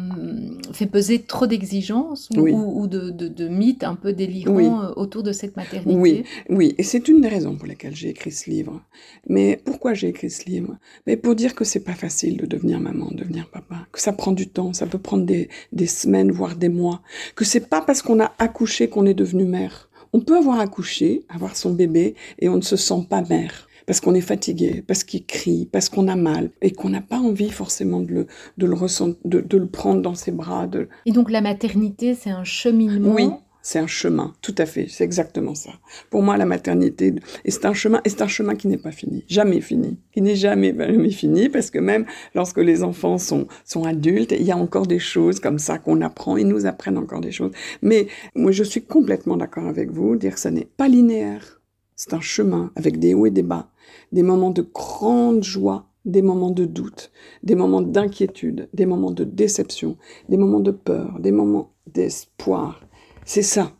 fait 0.73 0.87
peser 0.87 1.23
trop 1.23 1.47
d'exigences 1.47 2.29
ou, 2.37 2.87
de, 2.87 3.49
mythes 3.49 3.83
un 3.83 3.95
peu 3.95 4.13
délirants 4.13 4.83
euh, 4.83 4.93
autour 4.97 5.23
de 5.23 5.33
cette 5.33 5.57
maternité 5.57 5.99
Oui, 5.99 6.25
oui. 6.51 6.75
et 6.77 6.83
c'est 6.83 7.09
une 7.09 7.23
des 7.23 7.29
raisons 7.29 7.57
pour 7.57 7.67
lesquelles 7.67 7.97
j'ai 7.97 8.11
écrit 8.11 8.31
ce 8.31 8.51
livre. 8.51 8.83
Mais 9.27 9.59
pourquoi 9.65 9.95
j'ai 9.95 10.09
écrit 10.09 10.29
ce 10.29 10.45
livre? 10.45 10.77
Mais 11.07 11.17
pour 11.17 11.35
dire 11.35 11.55
que 11.55 11.65
c'est 11.65 11.81
pas 11.81 11.95
facile 11.95 12.37
de 12.37 12.45
devenir 12.45 12.79
maman, 12.79 13.11
de 13.11 13.17
devenir 13.17 13.49
papa, 13.49 13.87
que 13.91 14.01
ça 14.01 14.13
prend 14.13 14.33
du 14.33 14.49
temps, 14.49 14.75
ça 14.75 14.87
peut 14.87 14.99
prendre 14.99 15.25
des, 15.25 15.49
des 15.73 15.87
semaines, 15.87 16.31
voire 16.31 16.57
des 16.57 16.69
mois, 16.69 17.01
que 17.37 17.47
c'est 17.47 17.69
pas 17.71 17.81
parce 17.81 18.03
qu'on 18.03 18.21
a 18.21 18.33
accouché 18.39 18.89
qu'on 18.91 19.07
est 19.07 19.15
devenu 19.15 19.47
mère. 19.47 19.89
On 20.13 20.21
peut 20.21 20.37
avoir 20.37 20.61
accouché, 20.61 21.25
avoir 21.31 21.57
son 21.57 21.73
bébé, 21.73 22.17
et 22.39 22.51
on 22.51 22.57
ne 22.57 22.63
se 22.63 22.77
sent 22.77 23.07
pas 23.09 23.23
mère 23.23 23.67
parce 23.87 24.01
qu'on 24.01 24.15
est 24.15 24.21
fatigué, 24.21 24.83
parce 24.87 25.05
qu'il 25.05 25.25
crie, 25.27 25.69
parce 25.71 25.89
qu'on 25.89 26.09
a 26.09 26.17
mal 26.17 26.51
et 26.63 26.73
qu'on 26.73 26.89
n'a 26.89 27.03
pas 27.03 27.19
envie 27.19 27.51
forcément 27.51 28.01
de 28.01 28.13
le, 28.13 28.27
de 28.59 28.67
le, 28.67 28.77
de, 29.25 29.41
de, 29.41 29.57
le 29.57 29.67
prendre 29.67 30.03
dans 30.03 30.15
ses 30.15 30.33
bras. 30.33 30.67
De... 30.67 30.89
Et 31.07 31.13
donc 31.13 31.31
la 31.31 31.41
maternité, 31.41 32.15
c'est 32.15 32.31
un 32.31 32.45
cheminement? 32.45 33.15
Oui, 33.15 33.29
c'est 33.63 33.79
un 33.79 33.87
chemin, 33.87 34.35
tout 34.43 34.55
à 34.59 34.67
fait, 34.67 34.87
c'est 34.91 35.05
exactement 35.05 35.55
ça. 35.55 35.71
Pour 36.11 36.23
moi, 36.23 36.37
la 36.37 36.45
maternité, 36.45 37.15
et 37.47 37.51
c'est 37.51 37.65
un 37.65 37.73
chemin, 37.73 38.03
et 38.05 38.11
c'est 38.11 38.21
un 38.21 38.29
chemin 38.29 38.57
qui 38.57 38.69
n'est 38.69 38.77
pas 38.77 38.93
fini, 38.93 39.25
jamais 39.27 39.63
fini, 39.63 39.99
qui 40.13 40.21
n'est 40.21 40.37
jamais, 40.37 40.75
jamais 40.77 41.11
fini, 41.11 41.49
parce 41.49 41.71
que 41.71 41.79
même 41.79 42.05
lorsque 42.35 42.59
les 42.59 42.83
enfants 42.83 43.17
sont, 43.17 43.47
sont 43.65 43.85
adultes, 43.85 44.33
il 44.33 44.43
y 44.43 44.53
a 44.53 44.57
encore 44.57 44.87
des 44.87 44.99
choses 44.99 45.41
comme 45.41 45.59
ça 45.59 45.79
qu'on 45.79 46.03
apprend, 46.03 46.37
ils 46.37 46.47
nous 46.47 46.67
apprennent 46.67 46.99
encore 46.99 47.23
des 47.23 47.33
choses. 47.33 47.53
Mais 47.81 48.09
moi, 48.35 48.53
je 48.53 48.65
suis 48.65 48.83
complètement 48.83 49.39
d'accord 49.39 49.67
avec 49.67 49.91
vous, 49.91 50.17
dire 50.17 50.35
que 50.35 50.41
ça 50.41 50.51
n'est 50.51 50.69
pas 50.77 50.89
linéaire. 50.89 51.63
C'est 51.97 52.13
un 52.13 52.21
chemin 52.21 52.73
avec 52.77 52.99
des 52.99 53.15
hauts 53.15 53.27
et 53.27 53.31
des 53.31 53.43
bas 53.43 53.69
des 54.13 54.23
moments 54.23 54.51
de 54.51 54.63
grande 54.63 55.43
joie, 55.43 55.87
des 56.05 56.23
moments 56.23 56.51
de 56.51 56.65
doute, 56.65 57.11
des 57.43 57.55
moments 57.55 57.83
d'inquiétude, 57.83 58.69
des 58.73 58.87
moments 58.87 59.11
de 59.11 59.25
déception, 59.25 59.97
des 60.29 60.37
moments 60.37 60.61
de 60.61 60.71
peur, 60.71 61.19
des 61.19 61.33
moments 61.33 61.73
d'espoir. 61.93 62.81
C'est 63.25 63.43
ça. 63.43 63.73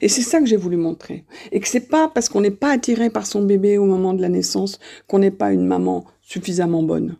Et 0.00 0.08
c'est 0.08 0.22
ça 0.22 0.38
que 0.38 0.46
j'ai 0.46 0.56
voulu 0.56 0.76
montrer. 0.76 1.24
Et 1.50 1.58
que 1.58 1.66
c'est 1.66 1.88
pas 1.88 2.08
parce 2.08 2.28
qu'on 2.28 2.40
n'est 2.40 2.52
pas 2.52 2.70
attiré 2.70 3.10
par 3.10 3.26
son 3.26 3.42
bébé 3.42 3.76
au 3.78 3.84
moment 3.84 4.14
de 4.14 4.22
la 4.22 4.28
naissance 4.28 4.78
qu'on 5.08 5.18
n'est 5.18 5.32
pas 5.32 5.52
une 5.52 5.66
maman 5.66 6.04
suffisamment 6.20 6.84
bonne. 6.84 7.16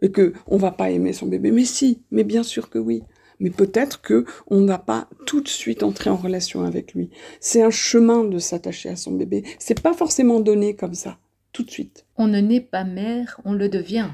Et 0.00 0.10
que 0.10 0.32
on 0.48 0.56
va 0.56 0.72
pas 0.72 0.90
aimer 0.90 1.12
son 1.12 1.26
bébé. 1.26 1.52
Mais 1.52 1.64
si, 1.64 2.02
mais 2.10 2.24
bien 2.24 2.42
sûr 2.42 2.70
que 2.70 2.78
oui. 2.78 3.04
Mais 3.42 3.50
peut-être 3.50 4.00
que 4.00 4.24
on 4.46 4.60
ne 4.60 4.68
va 4.68 4.78
pas 4.78 5.08
tout 5.26 5.40
de 5.40 5.48
suite 5.48 5.82
entrer 5.82 6.08
en 6.08 6.16
relation 6.16 6.64
avec 6.64 6.94
lui. 6.94 7.10
C'est 7.40 7.62
un 7.62 7.70
chemin 7.70 8.24
de 8.24 8.38
s'attacher 8.38 8.88
à 8.88 8.96
son 8.96 9.12
bébé. 9.12 9.42
C'est 9.58 9.82
pas 9.82 9.92
forcément 9.92 10.40
donné 10.40 10.76
comme 10.76 10.94
ça 10.94 11.18
tout 11.52 11.64
de 11.64 11.70
suite. 11.70 12.06
On 12.16 12.28
ne 12.28 12.40
naît 12.40 12.60
pas 12.60 12.84
mère, 12.84 13.40
on 13.44 13.52
le 13.52 13.68
devient. 13.68 14.10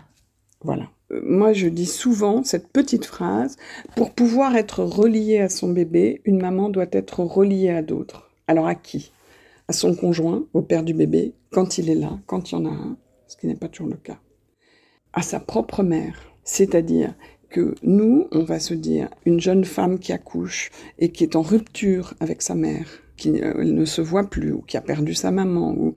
Voilà. 0.63 0.89
Euh, 1.13 1.21
moi, 1.23 1.53
je 1.53 1.69
dis 1.69 1.87
souvent 1.87 2.43
cette 2.43 2.69
petite 2.69 3.05
phrase, 3.05 3.57
pour 3.95 4.13
pouvoir 4.13 4.57
être 4.57 4.83
reliée 4.83 5.39
à 5.39 5.51
son 5.51 5.69
bébé, 5.69 6.23
une 6.25 6.41
maman 6.41 6.71
doit 6.71 6.87
être 6.91 7.21
reliée 7.21 7.71
à 7.71 7.83
d'autres. 7.83 8.31
Alors 8.47 8.67
à 8.67 8.75
qui? 8.75 9.13
À 9.69 9.75
son 9.75 9.95
conjoint, 9.95 10.47
au 10.55 10.63
père 10.63 10.83
du 10.83 10.95
bébé, 10.95 11.35
quand 11.53 11.77
il 11.77 11.91
est 11.91 11.95
là, 11.95 12.19
quand 12.27 12.51
il 12.51 12.55
y 12.55 12.59
en 12.59 12.65
a 12.65 12.71
un, 12.71 12.97
ce 13.27 13.37
qui 13.37 13.47
n'est 13.47 13.55
pas 13.55 13.69
toujours 13.69 13.89
le 13.89 13.97
cas. 13.97 14.19
À 15.13 15.21
sa 15.21 15.39
propre 15.39 15.83
mère, 15.83 16.19
c'est-à-dire 16.45 17.15
que 17.51 17.75
nous, 17.83 18.29
on 18.33 18.45
va 18.45 18.61
se 18.61 18.75
dire, 18.75 19.09
une 19.25 19.41
jeune 19.41 19.65
femme 19.65 19.99
qui 19.99 20.13
accouche 20.13 20.71
et 20.99 21.11
qui 21.11 21.25
est 21.25 21.37
en 21.37 21.43
rupture 21.43 22.15
avec 22.21 22.43
sa 22.43 22.55
mère, 22.55 22.87
qui 23.17 23.43
euh, 23.43 23.65
ne 23.65 23.85
se 23.85 24.01
voit 24.01 24.29
plus, 24.29 24.53
ou 24.53 24.63
qui 24.63 24.77
a 24.77 24.81
perdu 24.81 25.15
sa 25.15 25.31
maman, 25.31 25.75
ou 25.77 25.95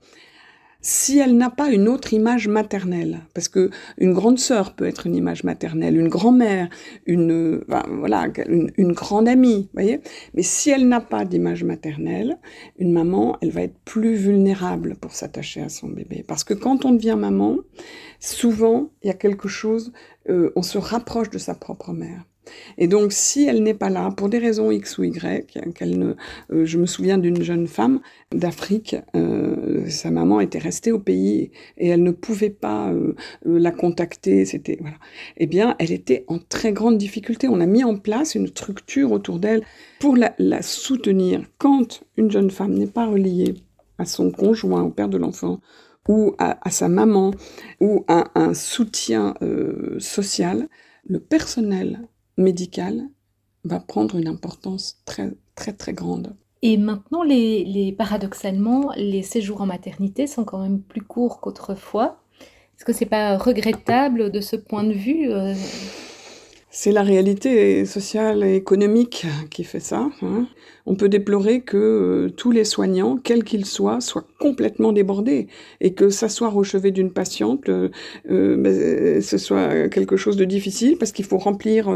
si 0.84 1.20
elle 1.20 1.36
n'a 1.36 1.48
pas 1.48 1.70
une 1.70 1.88
autre 1.88 2.12
image 2.12 2.48
maternelle, 2.48 3.20
parce 3.34 3.48
que 3.48 3.70
une 3.98 4.12
grande 4.12 4.40
sœur 4.40 4.74
peut 4.74 4.86
être 4.86 5.06
une 5.06 5.14
image 5.14 5.44
maternelle, 5.44 5.96
une 5.96 6.08
grand-mère, 6.08 6.68
une 7.06 7.64
voilà, 7.68 8.26
une, 8.48 8.92
grande 8.92 9.28
amie, 9.28 9.70
voyez. 9.74 10.00
Mais 10.34 10.42
si 10.42 10.70
elle 10.70 10.88
n'a 10.88 11.00
pas 11.00 11.24
d'image 11.24 11.62
maternelle, 11.62 12.36
une 12.78 12.92
maman, 12.92 13.38
elle 13.40 13.52
va 13.52 13.62
être 13.62 13.78
plus 13.84 14.14
vulnérable 14.14 14.96
pour 15.00 15.12
s'attacher 15.12 15.62
à 15.62 15.68
son 15.68 15.88
bébé, 15.88 16.24
parce 16.26 16.42
que 16.42 16.54
quand 16.54 16.84
on 16.84 16.90
devient 16.90 17.16
maman, 17.16 17.58
souvent 18.18 18.90
il 19.04 19.06
y 19.06 19.10
a 19.10 19.14
quelque 19.14 19.48
chose, 19.48 19.92
euh, 20.28 20.52
on 20.56 20.62
se 20.62 20.78
rapproche 20.78 21.30
de 21.30 21.38
sa 21.38 21.54
propre 21.54 21.92
mère. 21.92 22.24
Et 22.76 22.88
donc, 22.88 23.12
si 23.12 23.44
elle 23.46 23.62
n'est 23.62 23.74
pas 23.74 23.88
là, 23.88 24.10
pour 24.16 24.28
des 24.28 24.38
raisons 24.38 24.72
X 24.72 24.98
ou 24.98 25.04
Y, 25.04 25.56
ne, 25.82 26.14
euh, 26.52 26.64
je 26.64 26.78
me 26.78 26.86
souviens 26.86 27.16
d'une 27.16 27.40
jeune 27.40 27.68
femme 27.68 28.00
d'Afrique, 28.34 28.96
euh, 29.14 29.88
sa 29.88 30.10
maman 30.10 30.40
était 30.40 30.58
restée 30.58 30.90
au 30.90 30.98
pays 30.98 31.52
et 31.78 31.88
elle 31.88 32.02
ne 32.02 32.10
pouvait 32.10 32.50
pas 32.50 32.92
la 33.44 33.70
contacter. 33.70 34.44
C'était 34.44 34.76
voilà. 34.80 34.96
Eh 35.36 35.46
bien, 35.46 35.76
elle 35.78 35.92
était 35.92 36.24
en 36.26 36.38
très 36.38 36.72
grande 36.72 36.98
difficulté. 36.98 37.46
On 37.48 37.60
a 37.60 37.66
mis 37.66 37.84
en 37.84 37.96
place 37.96 38.34
une 38.34 38.48
structure 38.48 39.12
autour 39.12 39.38
d'elle 39.38 39.62
pour 40.00 40.16
la, 40.16 40.62
soutenir. 40.62 41.42
Quand 41.58 42.02
une 42.16 42.30
jeune 42.30 42.50
femme 42.50 42.74
n'est 42.74 42.86
pas 42.86 43.06
reliée 43.06 43.54
à 43.98 44.04
son 44.04 44.32
conjoint, 44.32 44.82
au 44.82 44.90
père 44.90 45.08
de 45.08 45.18
l'enfant, 45.18 45.60
ou 46.08 46.34
à, 46.38 46.70
sa 46.70 46.88
maman, 46.88 47.32
ou 47.80 48.04
à 48.08 48.30
un 48.34 48.54
soutien 48.54 49.34
social, 49.98 50.68
le 51.06 51.20
personnel 51.20 52.08
médical 52.36 53.08
va 53.64 53.78
prendre 53.78 54.16
une 54.16 54.28
importance 54.28 55.00
très 55.04 55.30
très 55.54 55.72
très 55.72 55.92
grande. 55.92 56.36
Et 56.62 56.76
maintenant, 56.76 57.22
les, 57.24 57.94
paradoxalement, 57.98 58.92
les 58.96 59.22
séjours 59.22 59.60
en 59.60 59.66
maternité 59.66 60.26
sont 60.28 60.44
quand 60.44 60.62
même 60.62 60.80
plus 60.80 61.02
courts 61.02 61.40
qu'autrefois. 61.40 62.20
Est-ce 62.76 62.84
que 62.84 62.92
c'est 62.92 63.06
pas 63.06 63.36
regrettable 63.36 64.30
de 64.30 64.40
ce 64.40 64.54
point 64.54 64.84
de 64.84 64.92
vue 64.92 65.30
euh, 65.30 65.54
c'est 66.74 66.90
la 66.90 67.02
réalité 67.02 67.84
sociale 67.84 68.42
et 68.42 68.56
économique 68.56 69.26
qui 69.50 69.62
fait 69.62 69.78
ça. 69.78 70.08
Hein. 70.22 70.46
On 70.86 70.94
peut 70.96 71.10
déplorer 71.10 71.60
que 71.60 71.76
euh, 71.76 72.30
tous 72.30 72.50
les 72.50 72.64
soignants, 72.64 73.18
quels 73.18 73.44
qu'ils 73.44 73.66
soient, 73.66 74.00
soient 74.00 74.26
complètement 74.40 74.92
débordés 74.92 75.48
et 75.82 75.92
que 75.92 76.08
s'asseoir 76.08 76.56
au 76.56 76.64
chevet 76.64 76.90
d'une 76.90 77.12
patiente, 77.12 77.68
euh, 77.68 77.90
euh, 78.30 78.56
ben, 78.56 79.20
ce 79.20 79.36
soit 79.36 79.90
quelque 79.90 80.16
chose 80.16 80.38
de 80.38 80.46
difficile 80.46 80.96
parce 80.96 81.12
qu'il 81.12 81.26
faut 81.26 81.36
remplir 81.36 81.90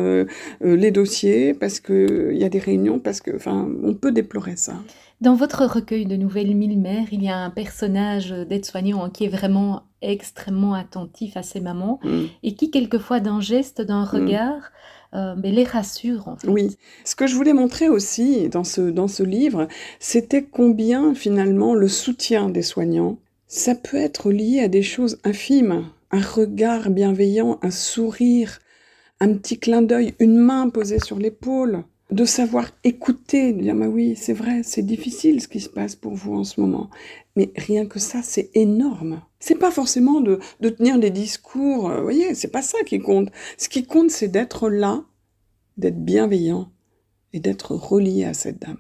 les 0.61 0.91
dossiers, 0.91 1.55
parce 1.55 1.81
qu'il 1.81 2.37
y 2.37 2.45
a 2.45 2.49
des 2.51 2.59
réunions, 2.59 2.99
parce 2.99 3.23
que, 3.23 3.35
enfin, 3.35 3.69
on 3.83 3.95
peut 3.95 4.13
déplorer 4.13 4.57
ça. 4.57 4.75
Dans 5.23 5.35
votre 5.35 5.65
recueil 5.65 6.05
de 6.05 6.17
nouvelles 6.17 6.55
Mille 6.55 6.79
Mères, 6.79 7.09
il 7.13 7.23
y 7.23 7.31
a 7.31 7.39
un 7.39 7.49
personnage 7.51 8.31
d'aide-soignant 8.31 9.09
qui 9.09 9.25
est 9.25 9.29
vraiment 9.29 9.85
extrêmement 10.03 10.75
attentif 10.75 11.37
à 11.37 11.43
ses 11.43 11.61
mamans 11.61 12.01
mm. 12.03 12.25
et 12.43 12.55
qui, 12.55 12.71
quelquefois, 12.71 13.21
d'un 13.21 13.41
geste, 13.41 13.81
d'un 13.81 14.03
mm. 14.03 14.09
regard, 14.09 14.73
euh, 15.15 15.35
les 15.43 15.65
rassure. 15.65 16.37
Oui. 16.47 16.77
Ce 17.05 17.15
que 17.15 17.27
je 17.27 17.35
voulais 17.35 17.53
montrer 17.53 17.89
aussi 17.89 18.49
dans 18.49 18.65
ce, 18.65 18.83
dans 18.83 19.09
ce 19.09 19.23
livre, 19.23 19.69
c'était 19.99 20.43
combien, 20.43 21.15
finalement, 21.15 21.75
le 21.75 21.89
soutien 21.89 22.49
des 22.49 22.63
soignants, 22.63 23.19
ça 23.47 23.75
peut 23.75 23.97
être 23.97 24.31
lié 24.31 24.61
à 24.61 24.69
des 24.69 24.83
choses 24.83 25.19
infimes. 25.25 25.87
Un 26.11 26.21
regard 26.21 26.91
bienveillant, 26.91 27.59
un 27.63 27.71
sourire, 27.71 28.59
un 29.21 29.33
petit 29.35 29.59
clin 29.59 29.83
d'œil, 29.83 30.15
une 30.19 30.37
main 30.37 30.69
posée 30.69 31.01
sur 31.01 31.19
l'épaule 31.19 31.85
de 32.11 32.25
savoir 32.25 32.71
écouter, 32.85 33.53
de 33.53 33.63
dire 33.63 33.75
bah 33.75 33.89
oui, 33.89 34.15
c'est 34.17 34.33
vrai, 34.33 34.63
c'est 34.63 34.83
difficile 34.83 35.41
ce 35.41 35.49
qui 35.49 35.61
se 35.61 35.69
passe 35.69 35.97
pour 35.97 36.15
vous 36.15 36.35
en 36.35 36.45
ce 36.45 36.61
moment. 36.61 36.89
Mais 37.35 37.51
rien 37.57 37.87
que 37.87 37.99
ça, 37.99 38.21
c'est 38.23 38.51
énorme. 38.55 39.21
C'est 39.47 39.55
pas 39.55 39.71
forcément 39.71 40.21
de, 40.21 40.41
tenir 40.61 40.99
des 40.99 41.11
discours, 41.11 41.89
euh, 41.89 41.99
vous 41.99 42.03
voyez, 42.03 42.35
c'est 42.35 42.51
pas 42.51 42.63
ça 42.63 42.79
qui 42.85 42.99
compte. 42.99 43.29
Ce 43.59 43.69
qui 43.69 43.87
compte, 43.87 44.11
c'est 44.11 44.27
d'être 44.27 44.69
là, 44.69 45.05
d'être 45.77 46.05
bienveillant 46.05 46.73
et 47.33 47.39
d'être 47.39 47.77
relié 47.77 48.25
à 48.25 48.35
cette 48.35 48.61
dame 48.61 48.79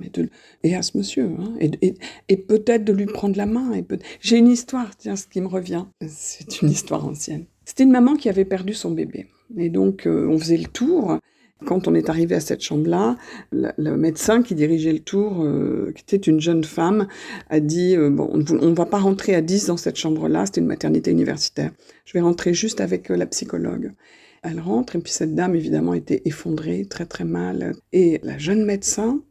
et, 0.64 0.75
à 0.75 0.82
ce 0.82 0.99
monsieur. 0.99 1.30
Hein, 1.38 1.54
et, 1.61 1.94
et, 2.28 2.37
peut-être 2.37 2.82
de 2.82 2.92
lui 2.92 3.06
prendre 3.06 3.37
la 3.37 3.46
main. 3.46 3.80
J'ai 4.20 4.38
une 4.38 4.49
histoire, 4.49 4.96
tiens, 4.96 5.14
ce 5.14 5.28
qui 5.28 5.40
me 5.40 5.46
revient. 5.46 5.85
C'est 6.08 6.61
une 6.61 6.70
histoire 6.70 7.06
ancienne. 7.06 7.44
C'était 7.64 7.85
une 7.85 7.92
maman 7.92 8.16
qui 8.16 8.28
avait 8.28 8.44
perdu 8.44 8.75
son 8.75 8.90
bébé. 8.90 9.28
Et 9.56 9.70
donc, 9.70 10.04
euh, 10.08 10.26
on 10.28 10.37
faisait 10.37 10.56
le 10.56 10.66
tour. 10.66 11.20
Quand 11.65 11.89
on 11.89 11.95
est 11.95 12.11
arrivé 12.11 12.35
à 12.35 12.41
cette 12.41 12.61
chambre-là, 12.61 13.17
le, 13.51 13.97
médecin 13.97 14.43
qui 14.43 14.55
dirigeait 14.55 14.93
le 14.93 15.01
tour, 15.01 15.43
euh, 15.43 15.91
qui 15.97 16.03
était 16.03 16.31
une 16.31 16.39
jeune 16.39 16.65
femme, 16.65 17.09
a 17.49 17.61
dit 17.61 17.97
euh, 17.97 18.11
bon, 18.11 18.29
on 18.31 18.69
ne 18.69 18.75
va 18.75 18.85
pas 18.85 18.99
rentrer 18.99 19.35
à 19.35 19.41
10 19.41 19.67
dans 19.67 19.79
cette 19.79 19.97
chambre-là, 19.97 20.45
c'était 20.45 20.61
une 20.61 20.67
maternité 20.67 21.11
universitaire. 21.11 21.73
Je 22.05 22.13
vais 22.13 22.21
rentrer 22.21 22.53
juste 22.53 22.83
avec 22.83 23.11
euh, 23.11 23.17
la 23.17 23.27
psychologue. 23.27 23.95
Elle 24.43 24.61
rentre 24.61 24.97
et 24.97 24.99
puis 24.99 25.13
cette 25.13 25.35
dame 25.35 25.55
évidemment 25.55 25.95
était 25.95 26.21
effondrée, 26.27 26.85
très 26.85 27.07
très 27.07 27.25
mal. 27.25 27.75
Et 27.93 28.21
la 28.23 28.37
jeune 28.37 28.65
médecin, 28.67 29.23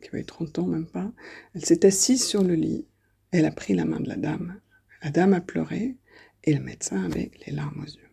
qui 0.00 0.08
avait 0.08 0.24
30 0.24 0.58
ans 0.58 0.66
même 0.66 0.86
pas, 0.86 1.12
elle 1.54 1.64
s'est 1.64 1.84
assise 1.84 2.24
sur 2.24 2.42
le 2.42 2.54
lit. 2.54 2.86
Elle 3.30 3.44
a 3.44 3.52
pris 3.52 3.74
la 3.74 3.84
main 3.84 4.00
de 4.00 4.08
la 4.08 4.16
dame. 4.16 4.58
La 5.02 5.10
dame 5.10 5.34
a 5.34 5.42
pleuré 5.42 5.96
et 6.44 6.54
le 6.54 6.60
médecin 6.60 7.04
avec 7.04 7.44
les 7.46 7.52
larmes 7.52 7.82
aux 7.82 7.90
yeux. 7.90 8.10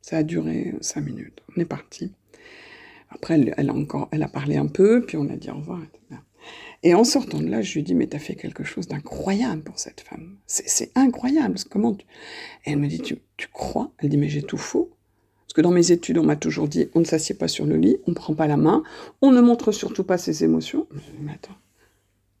Ça 0.00 0.16
a 0.16 0.22
duré 0.22 0.74
cinq 0.80 1.02
minutes. 1.02 1.42
On 1.54 1.60
est 1.60 1.66
parti. 1.66 2.14
Après, 3.10 3.34
elle, 3.34 3.70
a 3.70 3.74
encore, 3.74 4.08
elle 4.12 4.22
a 4.22 4.28
parlé 4.28 4.56
un 4.56 4.66
peu, 4.66 5.04
puis 5.04 5.16
on 5.16 5.28
a 5.28 5.36
dit 5.36 5.50
au 5.50 5.56
revoir. 5.56 5.80
Et 6.82 6.94
en 6.94 7.04
sortant 7.04 7.40
de 7.40 7.48
là, 7.48 7.60
je 7.60 7.74
lui 7.74 7.80
ai 7.80 7.82
dit, 7.82 7.94
mais 7.94 8.06
t'as 8.06 8.18
fait 8.18 8.34
quelque 8.34 8.64
chose 8.64 8.88
d'incroyable 8.88 9.62
pour 9.62 9.78
cette 9.78 10.00
femme. 10.00 10.36
C'est 10.46 10.92
incroyable. 10.94 11.56
Comment 11.68 11.92
Et 12.64 12.70
elle 12.72 12.78
me 12.78 12.88
dit, 12.88 13.00
tu, 13.00 13.18
tu 13.36 13.48
crois? 13.52 13.92
Elle 13.98 14.08
dit, 14.08 14.16
mais 14.16 14.28
j'ai 14.30 14.42
tout 14.42 14.56
faux. 14.56 14.90
Parce 15.50 15.52
que 15.56 15.60
dans 15.62 15.72
mes 15.72 15.90
études, 15.90 16.16
on 16.16 16.24
m'a 16.24 16.36
toujours 16.36 16.68
dit, 16.68 16.88
on 16.94 17.00
ne 17.00 17.04
s'assied 17.04 17.34
pas 17.34 17.48
sur 17.48 17.66
le 17.66 17.76
lit, 17.76 17.96
on 18.06 18.12
ne 18.12 18.16
prend 18.16 18.34
pas 18.34 18.46
la 18.46 18.56
main, 18.56 18.84
on 19.20 19.32
ne 19.32 19.40
montre 19.40 19.72
surtout 19.72 20.04
pas 20.04 20.16
ses 20.16 20.44
émotions. 20.44 20.86
Mais 21.20 21.32
attends, 21.32 21.56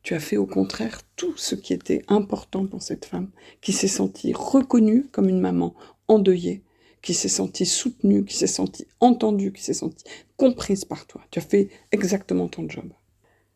tu 0.02 0.14
as 0.14 0.20
fait 0.20 0.36
au 0.36 0.46
contraire 0.46 1.00
tout 1.16 1.36
ce 1.36 1.56
qui 1.56 1.72
était 1.72 2.04
important 2.06 2.66
pour 2.66 2.82
cette 2.82 3.04
femme, 3.04 3.30
qui 3.60 3.72
s'est 3.72 3.88
sentie 3.88 4.32
reconnue 4.32 5.06
comme 5.10 5.28
une 5.28 5.40
maman 5.40 5.74
endeuillée, 6.06 6.62
qui 7.02 7.14
s'est 7.14 7.28
sentie 7.28 7.66
soutenue, 7.66 8.24
qui 8.24 8.36
s'est 8.36 8.46
sentie 8.46 8.86
entendue, 9.00 9.52
qui 9.52 9.62
s'est 9.62 9.74
sentie 9.74 10.04
comprise 10.36 10.84
par 10.84 11.06
toi. 11.06 11.20
Tu 11.30 11.38
as 11.38 11.42
fait 11.42 11.68
exactement 11.92 12.48
ton 12.48 12.68
job. 12.68 12.86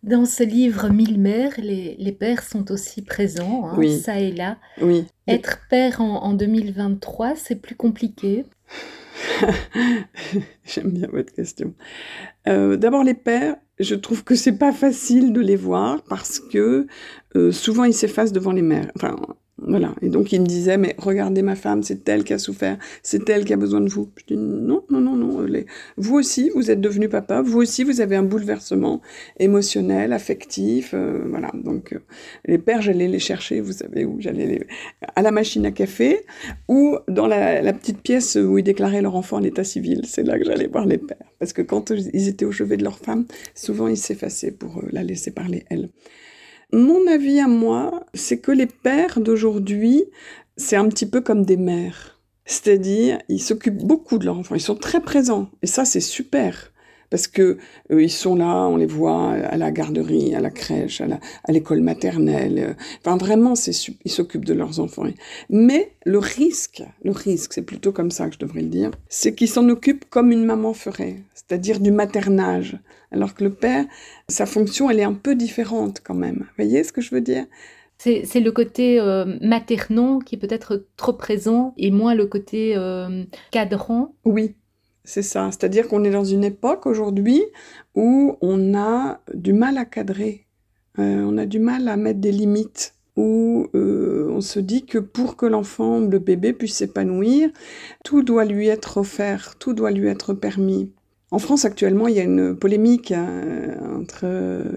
Dans 0.03 0.27
ce 0.27 0.43
livre 0.43 0.91
Mille 0.91 1.19
mères, 1.19 1.55
les, 1.57 2.13
pères 2.13 2.43
sont 2.43 2.71
aussi 2.71 3.01
présents, 3.01 3.67
hein, 3.67 3.99
ça 4.03 4.21
et 4.21 4.33
là. 4.33 4.59
Oui. 4.83 5.07
Être 5.27 5.61
père 5.71 6.03
en, 6.03 6.35
2023, 6.35 7.37
c'est 7.37 7.57
plus 7.57 7.75
compliqué 7.75 8.45
J'aime 10.65 10.91
bien 10.91 11.09
votre 11.11 11.33
question. 11.33 11.73
Euh, 12.49 12.77
d'abord, 12.77 13.03
les 13.03 13.15
pères, 13.15 13.57
je 13.79 13.95
trouve 13.95 14.25
que 14.25 14.35
c'est 14.35 14.59
pas 14.59 14.73
facile 14.73 15.33
de 15.33 15.41
les 15.41 15.57
voir 15.57 16.03
parce 16.09 16.39
que 16.39 16.87
euh, 17.37 17.51
souvent 17.51 17.85
ils 17.85 17.95
s'effacent 17.95 18.33
devant 18.33 18.53
les 18.53 18.63
mères. 18.63 18.91
Enfin, 18.97 19.17
voilà. 19.67 19.95
Et 20.03 20.09
donc 20.09 20.33
il 20.33 20.41
me 20.41 20.47
disait, 20.47 20.77
mais 20.77 20.95
regardez 20.99 21.43
ma 21.43 21.57
femme, 21.57 21.83
c'est 21.83 22.09
elle 22.09 22.25
qui 22.25 22.33
a 22.33 22.39
souffert, 22.39 22.79
c'est 23.03 23.29
elle 23.29 23.45
qui 23.45 23.53
a 23.53 23.57
besoin 23.57 23.81
de 23.81 23.89
vous. 23.89 24.11
Je 24.17 24.35
dis, 24.35 24.37
non, 24.37 24.85
non, 24.91 25.01
non, 25.01 25.17
non. 25.17 25.47
Vous 25.97 26.17
aussi, 26.17 26.51
vous 26.55 26.71
êtes 26.71 26.81
devenu 26.81 27.09
papa, 27.09 27.43
vous 27.43 27.59
aussi, 27.59 27.85
vous 27.85 28.01
avez 28.01 28.17
un 28.17 28.23
bouleversement 28.23 29.01
émotionnel, 29.39 30.13
affectif. 30.13 30.93
Euh, 30.95 31.25
voilà. 31.29 31.51
Donc 31.55 31.93
euh, 31.93 31.99
les 32.45 32.59
pères, 32.59 32.83
j'allais 32.83 33.09
les 33.09 33.19
chercher, 33.19 33.61
vous 33.61 33.73
savez 33.73 34.05
où 34.05 34.17
J'allais 34.21 34.47
les... 34.47 34.67
à 35.17 35.23
la 35.23 35.31
machine 35.31 35.67
à 35.67 35.71
café 35.71 36.25
ou 36.69 36.97
dans 37.09 37.27
la, 37.27 37.73
petite 37.73 38.01
pièce 38.01 38.37
où 38.37 38.59
ils 38.59 38.63
déclaraient 38.63 39.03
leur 39.03 39.17
enfant 39.17 39.39
en 39.39 39.43
état 39.43 39.65
civil. 39.65 40.03
C'est 40.05 40.23
là 40.23 40.39
que 40.39 40.45
j'allais 40.45 40.67
voir 40.67 40.87
les 40.87 40.99
pères. 40.99 41.17
Parce 41.39 41.53
que 41.53 41.63
quand 41.63 41.91
ils 41.91 42.29
étaient 42.29 42.45
au 42.45 42.53
chevet 42.53 42.77
de 42.77 42.85
leur 42.85 42.99
femme, 42.99 43.27
souvent 43.55 43.89
ils 43.89 43.97
s'effaçaient 43.97 44.53
pour 44.53 44.79
euh, 44.79 44.89
la 44.93 45.03
laisser 45.03 45.31
parler 45.31 45.65
elle. 45.71 45.91
Mon 46.75 47.07
avis 47.07 47.39
à 47.39 47.47
moi, 47.47 48.05
c'est 48.15 48.41
que 48.41 48.51
les 48.51 48.67
pères 48.67 49.21
d'aujourd'hui, 49.21 50.03
c'est 50.57 50.75
un 50.75 50.89
petit 50.89 51.07
peu 51.07 51.21
comme 51.21 51.45
des 51.45 51.57
mères. 51.57 52.19
C'est-à-dire, 52.47 53.21
ils 53.29 53.41
s'occupent 53.41 53.85
beaucoup 53.85 54.19
de 54.19 54.25
leurs 54.25 54.39
enfants, 54.39 54.57
ils 54.57 54.61
sont 54.61 54.75
très 54.75 55.01
présents. 55.01 55.49
Et 55.63 55.69
ça, 55.69 55.85
c'est 55.85 56.01
super. 56.01 56.73
Parce 57.15 57.29
que 57.29 57.59
euh, 57.93 58.03
ils 58.03 58.11
sont 58.11 58.35
là, 58.35 58.67
on 58.67 58.77
les 58.77 58.87
voit 58.87 59.35
à 59.35 59.57
la 59.57 59.71
garderie, 59.71 60.35
à 60.35 60.41
la 60.41 60.51
crèche, 60.51 61.01
à 61.01 61.53
l'école 61.53 61.81
maternelle. 61.81 62.59
Euh, 62.59 62.75
enfin, 62.99 63.17
vraiment, 63.17 63.55
ils 63.55 64.11
s'occupent 64.11 64.45
de 64.45 64.53
leurs 64.53 64.81
enfants. 64.81 65.05
Mais 65.49 65.93
le 66.05 66.19
risque, 66.19 66.83
le 67.05 67.13
risque, 67.13 67.53
c'est 67.53 67.63
plutôt 67.63 67.93
comme 67.93 68.11
ça 68.11 68.27
que 68.27 68.35
je 68.35 68.41
devrais 68.41 68.63
le 68.63 68.69
dire, 68.69 68.91
c'est 69.09 69.33
qu'ils 69.33 69.49
s'en 69.49 69.69
occupent 69.69 70.07
comme 70.11 70.33
une 70.33 70.45
maman 70.45 70.75
ferait, 70.75 71.19
c'est-à-dire 71.35 71.79
du 71.79 71.93
maternage. 71.93 72.81
Alors 73.13 73.35
que 73.35 73.45
le 73.45 73.51
père, 73.51 73.85
sa 74.29 74.45
fonction, 74.45 74.91
elle 74.91 74.99
est 74.99 75.05
un 75.05 75.15
peu 75.15 75.37
différente 75.37 76.01
quand 76.05 76.17
même. 76.17 76.39
Vous 76.39 76.65
voyez 76.65 76.83
ce 76.83 76.93
que 76.93 77.01
je 77.01 77.15
veux 77.15 77.21
dire? 77.21 77.47
C'est 77.99 78.41
le 78.41 78.51
côté 78.51 78.99
euh, 78.99 79.39
maternant 79.41 80.19
qui 80.19 80.35
est 80.35 80.39
peut-être 80.39 80.85
trop 80.97 81.13
présent 81.13 81.75
et 81.77 81.93
moins 81.93 82.17
le 82.17 82.27
côté 82.27 82.77
cadrant. 83.53 84.17
Oui, 84.25 84.57
c'est 85.05 85.23
ça. 85.23 85.51
C'est-à-dire 85.51 85.89
qu'on 85.89 86.05
est 86.05 86.11
dans 86.11 86.25
une 86.25 86.45
époque 86.45 86.87
aujourd'hui 86.87 87.43
où 87.95 88.37
on 88.41 88.75
a 88.75 89.21
du 89.35 89.53
mal 89.53 89.79
à 89.79 89.85
cadrer, 89.85 90.47
euh, 90.99 91.23
on 91.23 91.37
a 91.39 91.47
du 91.47 91.59
mal 91.59 91.89
à 91.89 91.97
mettre 91.97 92.21
des 92.21 92.33
limites, 92.33 92.95
où 93.17 93.69
euh, 93.75 94.29
on 94.31 94.41
se 94.41 94.59
dit 94.59 94.87
que 94.87 94.99
pour 94.99 95.37
que 95.37 95.47
l'enfant, 95.47 96.01
le 96.01 96.19
bébé 96.19 96.53
puisse 96.53 96.75
s'épanouir, 96.75 97.51
tout 98.03 98.23
doit 98.23 98.45
lui 98.45 98.69
être 98.69 98.97
offert, 98.97 99.55
tout 99.59 99.73
doit 99.73 99.93
lui 99.93 100.09
être 100.09 100.35
permis. 100.35 100.91
En 101.31 101.39
France 101.39 101.65
actuellement, 101.65 102.09
il 102.09 102.17
y 102.17 102.21
a 102.21 102.25
une 102.25 102.57
polémique 102.57 103.13
hein, 103.13 103.77
entre 104.01 104.25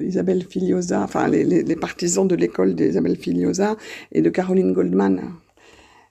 Isabelle 0.02 0.44
Filiosa, 0.44 1.02
enfin 1.02 1.28
les, 1.28 1.76
partisans 1.76 2.28
de 2.28 2.36
l'école 2.36 2.74
d'Isabelle 2.74 3.16
Filiosa 3.16 3.76
et 4.12 4.22
de 4.22 4.30
Caroline 4.30 4.74
Goldman, 4.74 5.22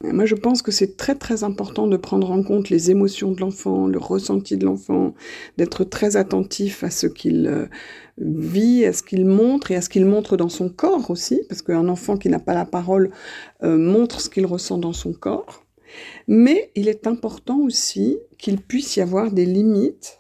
moi, 0.03 0.27
je 0.27 0.35
pense 0.35 0.63
que 0.63 0.71
c'est 0.71 0.97
très 0.97 1.15
très 1.15 1.43
important 1.43 1.87
de 1.87 1.97
prendre 1.97 2.31
en 2.31 2.43
compte 2.43 2.69
les 2.69 2.91
émotions 2.91 3.33
de 3.33 3.41
l'enfant, 3.41 3.87
le 3.87 3.99
ressenti 3.99 4.57
de 4.57 4.67
l'enfant, 4.67 5.15
d'être 5.57 5.85
très 5.85 6.17
attentif 6.17 6.85
à 6.85 6.91
ce 6.91 7.07
qu'il 7.07 7.47
euh, 7.47 7.67
vit, 8.19 8.85
à 8.85 8.93
ce 8.93 9.03
qu'il 9.03 9.25
montre 9.25 9.71
et 9.71 9.77
à 9.77 9.81
ce 9.81 9.89
qu'il 9.89 10.05
montre 10.05 10.37
dans 10.37 10.49
son 10.49 10.69
corps 10.69 11.11
aussi, 11.11 11.43
parce 11.49 11.63
qu'un 11.63 11.89
enfant 11.89 12.17
qui 12.17 12.29
n'a 12.29 12.39
pas 12.39 12.55
la 12.55 12.67
parole 12.67 13.11
euh, 13.63 13.79
montre 13.79 14.21
ce 14.21 14.29
qu'il 14.29 14.47
ressent 14.47 14.79
dans 14.79 14.93
son 14.93 15.13
corps. 15.13 15.65
Mais 16.29 16.71
il 16.75 16.89
est 16.89 17.07
important 17.07 17.59
aussi 17.61 18.19
qu'il 18.39 18.61
puisse 18.61 18.97
y 18.97 19.01
avoir 19.01 19.31
des 19.31 19.47
limites 19.47 20.19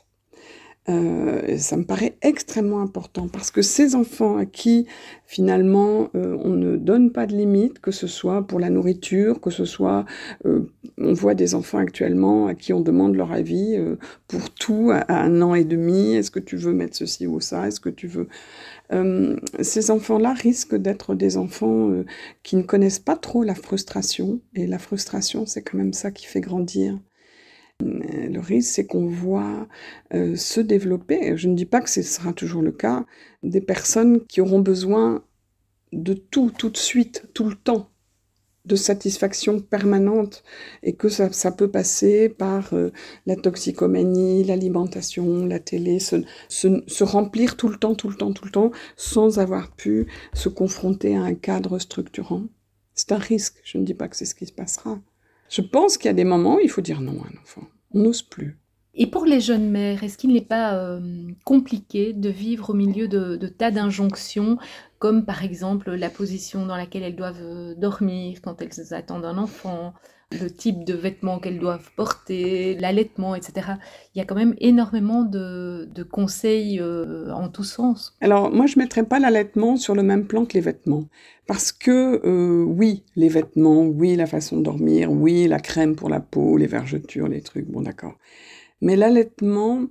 euh, 0.89 1.59
ça 1.59 1.77
me 1.77 1.85
paraît 1.85 2.17
extrêmement 2.23 2.81
important 2.81 3.27
parce 3.27 3.51
que 3.51 3.61
ces 3.61 3.97
enfants 3.97 4.37
à 4.37 4.47
qui 4.47 4.87
finalement 5.27 6.11
euh, 6.15 6.37
on 6.45 6.51
ne 6.51 6.77
donne 6.77 7.11
pas 7.11 7.27
de 7.27 7.35
limite, 7.35 7.81
que 7.81 7.91
ce 7.91 8.07
soit 8.07 8.47
pour 8.47 8.61
la 8.61 8.71
nourriture, 8.71 9.41
que 9.41 9.51
ce 9.51 9.65
soit, 9.65 10.05
euh, 10.45 10.71
on 10.99 11.13
voit 11.13 11.35
des 11.35 11.57
enfants 11.57 11.79
actuellement 11.79 12.47
à 12.47 12.55
qui 12.55 12.73
on 12.73 12.81
demande 12.81 13.17
leur 13.17 13.33
avis 13.33 13.77
pour 14.29 14.51
tout 14.51 14.93
à, 14.93 15.13
un 15.13 15.43
an 15.43 15.55
et 15.55 15.65
demi, 15.65 16.15
est-ce 16.15 16.31
que 16.31 16.39
tu 16.41 16.57
veux 16.57 16.73
mettre 16.73 16.97
ceci 16.97 17.27
ou 17.27 17.41
ça, 17.41 17.67
est-ce 17.67 17.81
que 17.81 17.91
tu 17.91 18.07
veux... 18.07 18.29
ces 19.61 19.91
enfants-là 19.91 20.35
risquent 20.35 20.77
d'être 20.77 21.15
des 21.15 21.37
enfants 21.37 21.91
qui 22.45 22.57
ne 22.57 22.63
connaissent 22.63 23.01
pas 23.01 23.17
trop 23.17 23.43
la 23.43 23.55
frustration 23.55 24.41
et 24.55 24.67
la 24.67 24.79
frustration 24.79 25.47
c'est 25.47 25.63
quand 25.63 25.79
même 25.79 25.93
ça 25.93 26.11
qui 26.11 26.27
fait 26.27 26.41
grandir. 26.41 26.99
Le 27.81 28.39
risque, 28.41 28.75
c'est 28.75 28.87
qu'on 28.87 29.07
voit 29.07 29.69
euh, 30.15 30.35
se 30.37 30.61
développer, 30.61 31.37
je 31.37 31.49
ne 31.49 31.55
dis 31.55 31.67
pas 31.67 31.81
que 31.81 31.91
ce 31.91 32.03
sera 32.03 32.33
toujours 32.33 32.63
le 32.63 32.73
cas, 32.73 33.05
des 33.43 33.61
personnes 33.61 34.25
qui 34.27 34.41
auront 34.41 34.61
besoin 34.61 35.25
de 35.93 36.15
tout, 36.15 36.51
tout 36.57 36.71
de 36.71 36.77
suite, 36.77 37.29
tout 37.35 37.49
le 37.49 37.55
temps, 37.55 37.91
de 38.65 38.77
satisfaction 38.77 39.61
permanente, 39.61 40.43
et 40.83 40.95
que 40.95 41.09
ça, 41.09 41.53
peut 41.53 41.71
passer 41.71 42.29
par 42.29 42.75
euh, 42.75 42.91
la 43.27 43.37
toxicomanie, 43.37 44.45
l'alimentation, 44.45 45.47
la 45.47 45.61
télé, 45.61 45.99
se, 46.01 46.25
se 46.49 47.05
remplir 47.05 47.57
tout 47.57 47.69
le 47.69 47.77
temps, 47.77 47.95
tout 47.95 48.09
le 48.09 48.17
temps, 48.17 48.33
tout 48.33 48.45
le 48.45 48.51
temps, 48.51 48.71
sans 48.97 49.39
avoir 49.39 49.75
pu 49.77 50.07
se 50.35 50.49
confronter 50.49 51.17
à 51.17 51.23
un 51.23 51.35
cadre 51.35 51.79
structurant. 51.79 52.45
C'est 52.95 53.13
un 53.13 53.19
risque, 53.19 53.57
je 53.65 53.79
ne 53.79 53.85
dis 53.85 53.95
pas 53.95 54.09
que 54.09 54.17
c'est 54.17 54.25
ce 54.25 54.35
qui 54.35 54.47
se 54.47 54.53
passera. 54.53 54.99
Je 55.49 55.63
pense 55.63 55.97
qu'il 55.97 56.07
y 56.07 56.11
a 56.11 56.15
des 56.15 56.25
moments 56.25 56.57
où 56.57 56.61
il 56.61 56.71
faut 56.71 56.81
dire 56.81 57.01
non 57.01 57.23
à 57.23 57.27
un 57.27 57.41
enfant. 57.43 57.63
On 57.93 58.01
n'ose 58.01 58.23
plus. 58.23 58.59
Et 58.99 59.07
pour 59.07 59.27
les 59.27 59.41
jeunes 59.41 59.71
mères, 59.71 60.03
est-ce 60.03 60.17
qu'il 60.17 60.33
n'est 60.33 60.41
pas 60.41 60.75
euh, 60.75 61.01
compliqué 61.45 62.15
de 62.15 62.31
vivre 62.31 62.71
au 62.71 62.75
milieu 62.75 63.09
de, 63.09 63.37
tas 63.47 63.71
d'injonctions, 63.71 64.57
comme 64.99 65.27
par 65.27 65.45
exemple 65.45 65.93
la 65.93 66.09
position 66.09 66.65
dans 66.65 66.77
laquelle 66.77 67.03
elles 67.03 67.17
doivent 67.17 67.43
euh, 67.43 67.75
dormir 67.75 68.39
quand 68.43 68.63
elles 68.63 68.95
attendent 68.95 69.27
un 69.27 69.37
enfant, 69.37 69.93
le 70.33 70.51
type 70.51 70.85
de 70.85 70.95
vêtements 70.95 71.39
qu'elles 71.39 71.61
doivent 71.61 71.91
porter, 71.95 72.77
l'allaitement, 72.81 73.37
etc. 73.37 73.75
Il 74.15 74.19
y 74.19 74.21
a 74.21 74.25
quand 74.25 74.35
même 74.35 74.55
énormément 74.59 75.23
de, 75.23 75.89
conseils 76.11 76.81
euh, 76.81 77.33
en 77.33 77.49
tous 77.49 77.65
sens. 77.65 78.17
Alors 78.21 78.51
moi, 78.51 78.67
je 78.67 78.77
ne 78.77 78.83
mettrais 78.83 79.05
pas 79.05 79.21
l'allaitement 79.21 79.77
sur 79.77 79.95
le 79.95 80.03
même 80.03 80.27
plan 80.27 80.45
que 80.45 80.55
les 80.55 80.61
vêtements. 80.61 81.09
Parce 81.47 81.71
que 81.71 82.21
euh, 82.25 82.65
oui, 82.65 83.05
les 83.15 83.29
vêtements, 83.29 83.83
oui, 83.85 84.17
la 84.17 84.27
façon 84.27 84.59
de 84.59 84.63
dormir, 84.63 85.13
oui, 85.13 85.47
la 85.47 85.61
crème 85.61 85.95
pour 85.95 86.09
la 86.09 86.21
peau, 86.21 86.57
les 86.57 86.67
vergetures, 86.67 87.29
les 87.29 87.41
trucs, 87.41 87.67
bon 87.67 87.83
d'accord. 87.83 88.17
Mais 88.81 88.97
l'allaitement, 88.97 89.87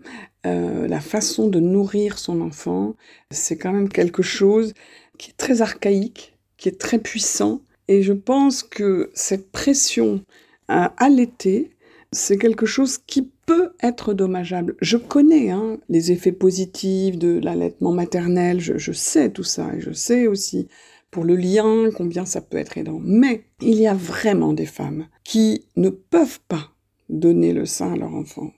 euh, 0.46 0.88
la 0.88 1.00
façon 1.00 1.48
de 1.48 1.60
nourrir 1.60 2.20
son 2.20 2.42
enfant, 2.42 2.96
c'est 3.32 3.58
quand 3.58 3.72
même 3.72 3.90
quelque 3.90 4.22
chose 4.22 4.74
qui 5.18 5.32
est 5.32 5.38
très 5.38 5.62
archaïque, 5.62 6.38
qui 6.58 6.70
est 6.70 6.80
très 6.80 7.00
puissant 7.00 7.62
et 7.88 8.02
je 8.02 8.14
pense 8.14 8.64
que 8.64 9.12
cette 9.14 9.52
pression 9.52 10.24
à 10.68 10.94
allaiter, 10.98 11.72
c'est 12.12 12.38
quelque 12.38 12.66
chose 12.66 12.98
qui 12.98 13.30
peut 13.46 13.74
être 13.82 14.14
dommageable. 14.14 14.76
Je 14.82 14.98
connais 14.98 15.52
hein, 15.52 15.78
les 15.90 16.12
effets 16.12 16.32
positifs 16.32 17.18
de 17.18 17.40
l'allaitement 17.40 17.92
maternel, 17.92 18.60
je, 18.60 18.92
sais 18.92 19.30
tout 19.30 19.44
ça, 19.44 19.74
et 19.76 19.82
je 19.82 19.92
sais 19.92 20.28
aussi 20.28 20.68
pour 21.12 21.24
le 21.24 21.36
lien 21.36 21.90
combien 21.96 22.26
ça 22.26 22.42
peut 22.42 22.58
être 22.58 22.78
aidant. 22.78 23.00
Mais 23.04 23.46
il 23.62 23.76
y 23.76 23.88
a 23.88 23.94
vraiment 23.94 24.54
des 24.54 24.66
femmes 24.66 25.08
qui 25.24 25.66
ne 25.76 25.90
peuvent 25.90 26.40
pas 26.48 26.72
donner 27.10 27.54
le 27.54 27.66
sein 27.66 27.94
à 27.94 27.98
leur 27.98 28.14
enfant 28.16 28.52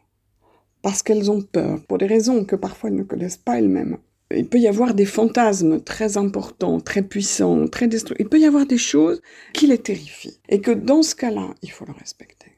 parce 0.81 1.03
qu'elles 1.03 1.29
ont 1.29 1.41
peur, 1.41 1.81
pour 1.87 1.97
des 1.97 2.05
raisons 2.05 2.45
que 2.45 2.55
parfois 2.55 2.89
elles 2.89 2.95
ne 2.95 3.03
connaissent 3.03 3.37
pas 3.37 3.59
elles-mêmes 3.59 3.97
il 4.35 4.47
peut 4.47 4.59
y 4.59 4.67
avoir 4.67 4.93
des 4.93 5.05
fantasmes 5.05 5.81
très 5.81 6.17
importants, 6.17 6.79
très 6.79 7.01
puissants, 7.01 7.67
très 7.67 7.87
destructeurs. 7.87 8.25
Il 8.25 8.29
peut 8.29 8.39
y 8.39 8.45
avoir 8.45 8.65
des 8.65 8.77
choses 8.77 9.21
qui 9.53 9.67
les 9.67 9.77
terrifient. 9.77 10.39
Et 10.49 10.59
que 10.59 10.71
dans 10.71 11.01
ce 11.01 11.15
cas-là, 11.15 11.53
il 11.61 11.71
faut 11.71 11.85
le 11.85 11.93
respecter. 11.93 12.57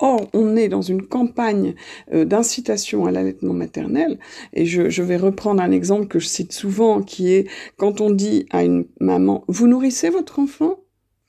Or, 0.00 0.28
on 0.32 0.56
est 0.56 0.68
dans 0.68 0.82
une 0.82 1.02
campagne 1.02 1.74
euh, 2.12 2.24
d'incitation 2.24 3.06
à 3.06 3.10
l'allaitement 3.10 3.52
maternel, 3.52 4.20
et 4.52 4.64
je, 4.64 4.90
je, 4.90 5.02
vais 5.02 5.16
reprendre 5.16 5.60
un 5.60 5.72
exemple 5.72 6.06
que 6.06 6.20
je 6.20 6.28
cite 6.28 6.52
souvent, 6.52 7.02
qui 7.02 7.32
est 7.32 7.48
quand 7.76 8.00
on 8.00 8.10
dit 8.10 8.46
à 8.50 8.62
une 8.62 8.86
maman, 9.00 9.44
vous 9.48 9.66
nourrissez 9.66 10.08
votre 10.10 10.38
enfant? 10.38 10.78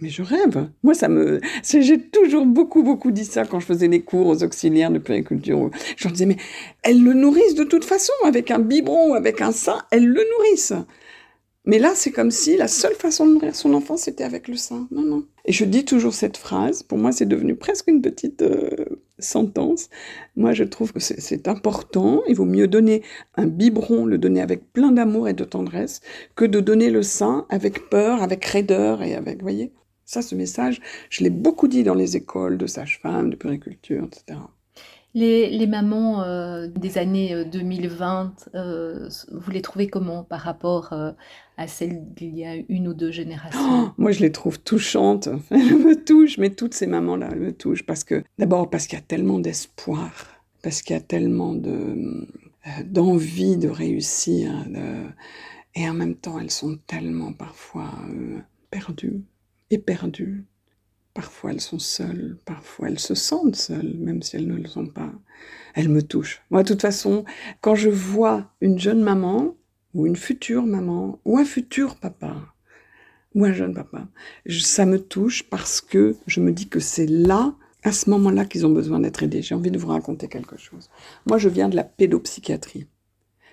Mais 0.01 0.09
je 0.09 0.21
rêve. 0.21 0.69
Moi, 0.83 0.93
ça 0.93 1.09
me. 1.09 1.41
J'ai 1.63 1.99
toujours 1.99 2.45
beaucoup, 2.45 2.83
beaucoup 2.83 3.11
dit 3.11 3.25
ça 3.25 3.45
quand 3.45 3.59
je 3.59 3.65
faisais 3.65 3.87
les 3.87 4.01
cours 4.01 4.27
aux 4.27 4.43
auxiliaires 4.43 4.91
de 4.91 4.99
périculture. 4.99 5.69
Je 5.97 6.05
leur 6.05 6.13
disais, 6.13 6.25
mais 6.25 6.37
elles 6.83 7.03
le 7.03 7.13
nourrissent 7.13 7.55
de 7.55 7.65
toute 7.65 7.85
façon, 7.85 8.13
avec 8.25 8.51
un 8.51 8.59
biberon 8.59 9.11
ou 9.11 9.13
avec 9.15 9.41
un 9.41 9.51
sein, 9.51 9.81
elles 9.91 10.07
le 10.07 10.23
nourrissent. 10.37 10.73
Mais 11.65 11.77
là, 11.77 11.91
c'est 11.93 12.11
comme 12.11 12.31
si 12.31 12.55
la 12.55 12.69
seule 12.69 12.95
façon 12.95 13.27
de 13.27 13.33
nourrir 13.33 13.55
son 13.55 13.73
enfant, 13.73 13.97
c'était 13.97 14.23
avec 14.23 14.47
le 14.47 14.55
sein. 14.55 14.87
Non, 14.91 15.03
non. 15.03 15.25
Et 15.45 15.51
je 15.51 15.65
dis 15.65 15.83
toujours 15.83 16.13
cette 16.13 16.37
phrase. 16.37 16.81
Pour 16.81 16.97
moi, 16.97 17.11
c'est 17.11 17.27
devenu 17.27 17.55
presque 17.55 17.89
une 17.89 18.01
petite 18.01 18.41
euh, 18.41 18.69
sentence. 19.19 19.89
Moi, 20.37 20.53
je 20.53 20.63
trouve 20.63 20.93
que 20.93 20.99
c'est 20.99 21.47
important. 21.47 22.23
Il 22.27 22.35
vaut 22.35 22.45
mieux 22.45 22.67
donner 22.67 23.03
un 23.35 23.45
biberon, 23.45 24.05
le 24.05 24.17
donner 24.17 24.41
avec 24.41 24.71
plein 24.71 24.91
d'amour 24.91 25.27
et 25.27 25.33
de 25.33 25.43
tendresse, 25.43 25.99
que 26.35 26.45
de 26.45 26.61
donner 26.61 26.89
le 26.89 27.03
sein 27.03 27.45
avec 27.49 27.89
peur, 27.89 28.23
avec 28.23 28.45
raideur 28.45 29.03
et 29.03 29.13
avec, 29.13 29.41
voyez. 29.41 29.71
Ça, 30.09 30.23
ce 30.23 30.33
message, 30.33 30.81
je 31.11 31.23
l'ai 31.23 31.29
beaucoup 31.29 31.67
dit 31.67 31.83
dans 31.83 31.93
les 31.93 32.17
écoles 32.17 32.57
de 32.57 32.65
sage-femme, 32.65 33.29
de 33.29 33.35
puriculture, 33.35 34.05
etc. 34.05 34.39
Les, 35.13 35.67
mamans 35.67 36.23
euh, 36.23 36.65
des 36.65 36.97
années 36.97 37.45
2020, 37.45 38.33
euh, 38.55 38.57
euh, 38.57 39.09
vous 39.31 39.51
les 39.51 39.61
trouvez 39.61 39.85
comment 39.85 40.23
par 40.23 40.39
rapport 40.39 40.95
à 41.57 41.67
celles 41.67 42.11
d'il 42.15 42.35
y 42.35 42.43
a 42.43 42.55
une 42.69 42.87
ou 42.87 42.95
deux 42.95 43.11
générations? 43.11 43.59
Oh, 43.61 43.89
Moi, 43.99 44.11
je 44.11 44.21
les 44.21 44.31
trouve 44.31 44.59
touchantes. 44.59 45.29
Elles 45.51 45.77
me 45.77 46.03
touchent, 46.03 46.39
mais 46.39 46.49
toutes 46.49 46.73
ces 46.73 46.87
mamans-là, 46.87 47.29
elles 47.31 47.41
me 47.41 47.53
touchent. 47.53 47.85
Parce 47.85 48.03
que, 48.03 48.23
d'abord, 48.39 48.71
parce 48.71 48.87
qu'il 48.87 48.97
y 48.97 49.01
a 49.03 49.05
tellement 49.05 49.37
d'espoir, 49.37 50.11
parce 50.63 50.81
qu'il 50.81 50.95
y 50.95 50.97
a 50.97 51.03
tellement 51.03 51.53
de, 51.53 52.27
d'envie 52.83 53.57
de 53.57 53.69
réussir. 53.69 54.51
Et 55.75 55.87
en 55.87 55.93
même 55.93 56.15
temps, 56.15 56.39
elles 56.39 56.49
sont 56.49 56.79
tellement 56.87 57.31
parfois 57.31 57.91
perdues 58.71 59.21
éperdues. 59.69 60.45
Parfois 61.13 61.51
elles 61.51 61.61
sont 61.61 61.79
seules, 61.79 62.37
parfois 62.45 62.89
elles 62.89 62.99
se 62.99 63.15
sentent 63.15 63.55
seules, 63.55 63.95
même 63.97 64.21
si 64.21 64.35
elles 64.35 64.47
ne 64.47 64.55
le 64.55 64.67
sont 64.67 64.87
pas. 64.87 65.11
Elles 65.73 65.89
me 65.89 66.01
touchent. 66.01 66.41
Moi, 66.49 66.63
de 66.63 66.67
toute 66.67 66.81
façon, 66.81 67.25
quand 67.61 67.75
je 67.75 67.89
vois 67.89 68.53
une 68.61 68.79
jeune 68.79 69.01
maman, 69.01 69.55
ou 69.93 70.05
une 70.05 70.15
future 70.15 70.63
maman, 70.63 71.19
ou 71.25 71.37
un 71.37 71.45
futur 71.45 71.95
papa, 71.95 72.35
ou 73.35 73.45
un 73.45 73.53
jeune 73.53 73.73
papa, 73.73 74.07
ça 74.47 74.85
me 74.85 74.99
touche 74.99 75.43
parce 75.49 75.81
que 75.81 76.15
je 76.27 76.41
me 76.41 76.51
dis 76.51 76.69
que 76.69 76.79
c'est 76.79 77.07
là 77.07 77.55
à 77.83 77.91
ce 77.91 78.09
moment-là 78.09 78.45
qu'ils 78.45 78.65
ont 78.65 78.71
besoin 78.71 78.99
d'être 78.99 79.23
aidés. 79.23 79.41
J'ai 79.41 79.55
envie 79.55 79.71
de 79.71 79.79
vous 79.79 79.87
raconter 79.87 80.27
quelque 80.27 80.57
chose. 80.57 80.89
Moi, 81.25 81.37
je 81.37 81.49
viens 81.49 81.69
de 81.69 81.75
la 81.75 81.83
pédopsychiatrie. 81.83 82.87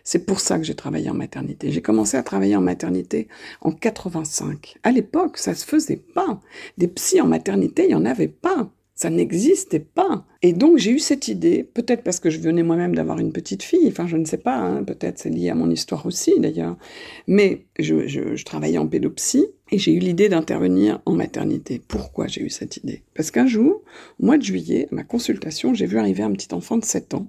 C'est 0.06 0.24
pour 0.24 0.38
ça 0.38 0.56
que 0.56 0.62
j'ai 0.62 0.76
travaillé 0.76 1.10
en 1.10 1.14
maternité. 1.14 1.72
J'ai 1.72 1.82
commencé 1.82 2.16
à 2.16 2.22
travailler 2.22 2.54
en 2.54 2.60
maternité 2.60 3.26
en 3.60 3.72
85. 3.72 4.76
À 4.84 4.92
l'époque, 4.92 5.36
ça 5.36 5.52
se 5.52 5.64
faisait 5.64 5.96
pas. 5.96 6.40
Des 6.78 6.86
psys 6.86 7.20
en 7.20 7.26
maternité, 7.26 7.86
il 7.86 7.90
y 7.90 7.94
en 7.96 8.04
avait 8.04 8.28
pas. 8.28 8.70
Ça 8.94 9.10
n'existait 9.10 9.80
pas. 9.80 10.24
Et 10.42 10.52
donc 10.52 10.78
j'ai 10.78 10.92
eu 10.92 11.00
cette 11.00 11.26
idée, 11.26 11.64
peut-être 11.64 12.04
parce 12.04 12.20
que 12.20 12.30
je 12.30 12.38
venais 12.38 12.62
moi-même 12.62 12.94
d'avoir 12.94 13.18
une 13.18 13.32
petite 13.32 13.64
fille, 13.64 13.88
enfin 13.88 14.06
je 14.06 14.16
ne 14.16 14.24
sais 14.24 14.38
pas, 14.38 14.56
hein, 14.56 14.84
peut-être 14.84 15.18
c'est 15.18 15.28
lié 15.28 15.50
à 15.50 15.56
mon 15.56 15.70
histoire 15.70 16.06
aussi 16.06 16.38
d'ailleurs, 16.38 16.78
mais 17.26 17.66
je, 17.78 18.06
je, 18.06 18.44
travaillais 18.44 18.78
en 18.78 18.86
pédopsie 18.86 19.48
et 19.72 19.78
j'ai 19.78 19.92
eu 19.92 19.98
l'idée 19.98 20.28
d'intervenir 20.28 21.02
en 21.04 21.12
maternité. 21.12 21.82
Pourquoi 21.86 22.28
j'ai 22.28 22.42
eu 22.42 22.48
cette 22.48 22.76
idée? 22.76 23.02
Parce 23.12 23.32
qu'un 23.32 23.48
jour, 23.48 23.82
au 24.20 24.24
mois 24.24 24.38
de 24.38 24.44
juillet, 24.44 24.86
à 24.92 24.94
ma 24.94 25.04
consultation, 25.04 25.74
j'ai 25.74 25.86
vu 25.86 25.98
arriver 25.98 26.22
un 26.22 26.32
petit 26.32 26.54
enfant 26.54 26.78
de 26.78 26.84
7 26.84 27.14
ans 27.14 27.26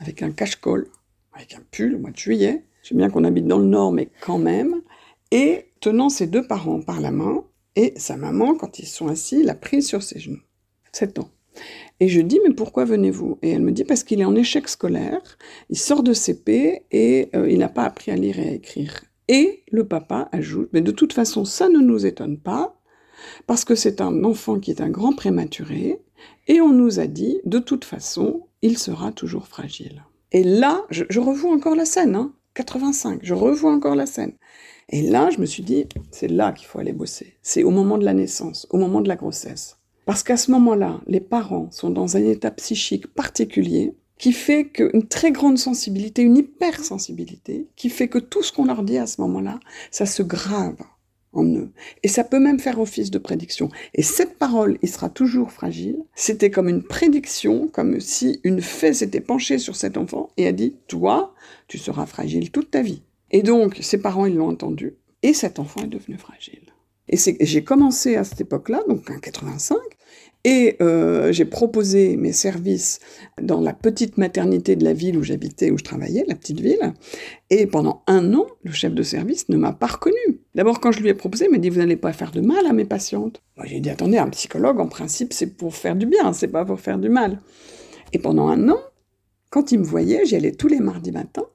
avec 0.00 0.22
un 0.22 0.30
cache-col, 0.30 0.88
avec 1.36 1.54
un 1.54 1.62
pull 1.70 1.94
au 1.94 1.98
mois 1.98 2.10
de 2.10 2.16
juillet. 2.16 2.64
Sais 2.82 2.94
bien 2.94 3.10
qu'on 3.10 3.24
habite 3.24 3.46
dans 3.46 3.58
le 3.58 3.66
nord, 3.66 3.92
mais 3.92 4.08
quand 4.20 4.38
même. 4.38 4.82
Et 5.30 5.66
tenant 5.80 6.08
ses 6.08 6.26
deux 6.26 6.46
parents 6.46 6.80
par 6.80 7.00
la 7.00 7.10
main, 7.10 7.44
et 7.74 7.92
sa 7.96 8.16
maman, 8.16 8.54
quand 8.54 8.78
ils 8.78 8.86
sont 8.86 9.08
assis, 9.08 9.42
l'a 9.42 9.54
prise 9.54 9.86
sur 9.86 10.02
ses 10.02 10.18
genoux. 10.18 10.40
7 10.92 11.18
ans. 11.18 11.30
Et 12.00 12.08
je 12.08 12.20
dis, 12.20 12.40
mais 12.46 12.54
pourquoi 12.54 12.84
venez-vous? 12.84 13.38
Et 13.42 13.50
elle 13.50 13.62
me 13.62 13.72
dit, 13.72 13.84
parce 13.84 14.02
qu'il 14.02 14.20
est 14.20 14.24
en 14.24 14.34
échec 14.34 14.68
scolaire, 14.68 15.38
il 15.70 15.78
sort 15.78 16.02
de 16.02 16.12
CP 16.12 16.84
et 16.90 17.28
euh, 17.34 17.50
il 17.50 17.58
n'a 17.58 17.68
pas 17.68 17.84
appris 17.84 18.10
à 18.10 18.16
lire 18.16 18.38
et 18.38 18.48
à 18.48 18.52
écrire. 18.52 19.04
Et 19.28 19.64
le 19.70 19.86
papa 19.86 20.28
ajoute, 20.32 20.68
mais 20.72 20.80
de 20.80 20.90
toute 20.90 21.12
façon, 21.12 21.44
ça 21.44 21.68
ne 21.68 21.78
nous 21.78 22.06
étonne 22.06 22.38
pas, 22.38 22.80
parce 23.46 23.64
que 23.64 23.74
c'est 23.74 24.00
un 24.00 24.24
enfant 24.24 24.60
qui 24.60 24.70
est 24.70 24.80
un 24.80 24.90
grand 24.90 25.12
prématuré, 25.12 26.00
et 26.48 26.60
on 26.60 26.72
nous 26.72 27.00
a 27.00 27.06
dit, 27.06 27.40
de 27.44 27.58
toute 27.58 27.84
façon, 27.84 28.46
il 28.62 28.78
sera 28.78 29.12
toujours 29.12 29.48
fragile. 29.48 30.04
Et 30.32 30.42
là, 30.42 30.84
je, 30.90 31.20
revois 31.20 31.52
encore 31.52 31.76
la 31.76 31.84
scène, 31.84 32.14
hein, 32.14 32.32
85, 32.54 33.20
je 33.22 33.34
revois 33.34 33.72
encore 33.72 33.94
la 33.94 34.06
scène. 34.06 34.32
Et 34.88 35.02
là, 35.02 35.30
je 35.30 35.40
me 35.40 35.46
suis 35.46 35.62
dit, 35.62 35.86
c'est 36.10 36.28
là 36.28 36.52
qu'il 36.52 36.66
faut 36.66 36.78
aller 36.78 36.92
bosser. 36.92 37.34
C'est 37.42 37.64
au 37.64 37.70
moment 37.70 37.98
de 37.98 38.04
la 38.04 38.14
naissance, 38.14 38.66
au 38.70 38.78
moment 38.78 39.00
de 39.00 39.08
la 39.08 39.16
grossesse. 39.16 39.78
Parce 40.04 40.22
qu'à 40.22 40.36
ce 40.36 40.50
moment-là, 40.52 41.00
les 41.06 41.20
parents 41.20 41.70
sont 41.72 41.90
dans 41.90 42.16
un 42.16 42.24
état 42.24 42.50
psychique 42.52 43.08
particulier 43.08 43.94
qui 44.18 44.32
fait 44.32 44.68
qu'une 44.68 45.06
très 45.08 45.32
grande 45.32 45.58
sensibilité, 45.58 46.22
une 46.22 46.36
hypersensibilité, 46.36 47.68
qui 47.76 47.90
fait 47.90 48.08
que 48.08 48.18
tout 48.18 48.42
ce 48.42 48.52
qu'on 48.52 48.64
leur 48.64 48.82
dit 48.82 48.98
à 48.98 49.06
ce 49.06 49.20
moment-là, 49.20 49.60
ça 49.90 50.06
se 50.06 50.22
grave 50.22 50.76
eux. 51.44 51.70
Et 52.02 52.08
ça 52.08 52.24
peut 52.24 52.38
même 52.38 52.60
faire 52.60 52.80
office 52.80 53.10
de 53.10 53.18
prédiction. 53.18 53.68
Et 53.94 54.02
cette 54.02 54.38
parole, 54.38 54.78
il 54.82 54.88
sera 54.88 55.08
toujours 55.08 55.52
fragile, 55.52 55.98
c'était 56.14 56.50
comme 56.50 56.68
une 56.68 56.82
prédiction, 56.82 57.68
comme 57.68 58.00
si 58.00 58.40
une 58.44 58.60
fée 58.60 58.94
s'était 58.94 59.20
penchée 59.20 59.58
sur 59.58 59.76
cet 59.76 59.96
enfant 59.96 60.30
et 60.36 60.46
a 60.46 60.52
dit, 60.52 60.76
toi, 60.88 61.34
tu 61.68 61.78
seras 61.78 62.06
fragile 62.06 62.50
toute 62.50 62.70
ta 62.70 62.82
vie. 62.82 63.02
Et 63.30 63.42
donc, 63.42 63.78
ses 63.80 63.98
parents, 63.98 64.26
ils 64.26 64.36
l'ont 64.36 64.48
entendu, 64.48 64.94
et 65.22 65.34
cet 65.34 65.58
enfant 65.58 65.82
est 65.82 65.88
devenu 65.88 66.16
fragile. 66.16 66.62
Et 67.08 67.16
j'ai 67.40 67.64
commencé 67.64 68.16
à 68.16 68.24
cette 68.24 68.40
époque-là, 68.40 68.82
donc 68.88 69.10
en 69.10 69.18
85, 69.18 69.76
et 70.46 70.76
euh, 70.80 71.32
j'ai 71.32 71.44
proposé 71.44 72.16
mes 72.16 72.30
services 72.30 73.00
dans 73.42 73.60
la 73.60 73.72
petite 73.72 74.16
maternité 74.16 74.76
de 74.76 74.84
la 74.84 74.92
ville 74.92 75.18
où 75.18 75.24
j'habitais, 75.24 75.72
où 75.72 75.78
je 75.78 75.82
travaillais, 75.82 76.24
la 76.28 76.36
petite 76.36 76.60
ville. 76.60 76.94
Et 77.50 77.66
pendant 77.66 78.04
un 78.06 78.32
an, 78.32 78.46
le 78.62 78.70
chef 78.70 78.94
de 78.94 79.02
service 79.02 79.48
ne 79.48 79.56
m'a 79.56 79.72
pas 79.72 79.88
reconnu. 79.88 80.40
D'abord, 80.54 80.78
quand 80.78 80.92
je 80.92 81.00
lui 81.00 81.08
ai 81.08 81.14
proposé, 81.14 81.46
il 81.46 81.50
m'a 81.50 81.58
dit 81.58 81.68
Vous 81.68 81.80
n'allez 81.80 81.96
pas 81.96 82.12
faire 82.12 82.30
de 82.30 82.40
mal 82.40 82.64
à 82.64 82.72
mes 82.72 82.84
patientes. 82.84 83.42
Moi, 83.56 83.66
j'ai 83.66 83.80
dit 83.80 83.90
Attendez, 83.90 84.18
un 84.18 84.30
psychologue, 84.30 84.78
en 84.78 84.86
principe, 84.86 85.32
c'est 85.32 85.48
pour 85.48 85.74
faire 85.74 85.96
du 85.96 86.06
bien, 86.06 86.32
c'est 86.32 86.46
pas 86.46 86.64
pour 86.64 86.78
faire 86.78 87.00
du 87.00 87.08
mal. 87.08 87.40
Et 88.12 88.20
pendant 88.20 88.46
un 88.46 88.68
an, 88.68 88.78
quand 89.50 89.72
il 89.72 89.80
me 89.80 89.84
voyait, 89.84 90.26
j'y 90.26 90.36
allais 90.36 90.52
tous 90.52 90.68
les 90.68 90.78
mardis 90.78 91.10
matins. 91.10 91.46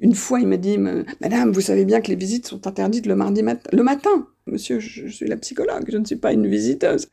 Une 0.00 0.16
fois, 0.16 0.40
il 0.40 0.48
m'a 0.48 0.56
dit 0.56 0.76
Madame, 0.76 1.52
vous 1.52 1.60
savez 1.60 1.84
bien 1.84 2.00
que 2.00 2.08
les 2.08 2.16
visites 2.16 2.48
sont 2.48 2.66
interdites 2.66 3.06
le 3.06 3.14
mardi 3.14 3.42
le 3.72 3.82
matin. 3.84 4.26
Monsieur, 4.46 4.80
je 4.80 5.06
suis 5.06 5.28
la 5.28 5.36
psychologue, 5.36 5.84
je 5.88 5.98
ne 5.98 6.04
suis 6.04 6.16
pas 6.16 6.32
une 6.32 6.48
visiteuse. 6.48 7.06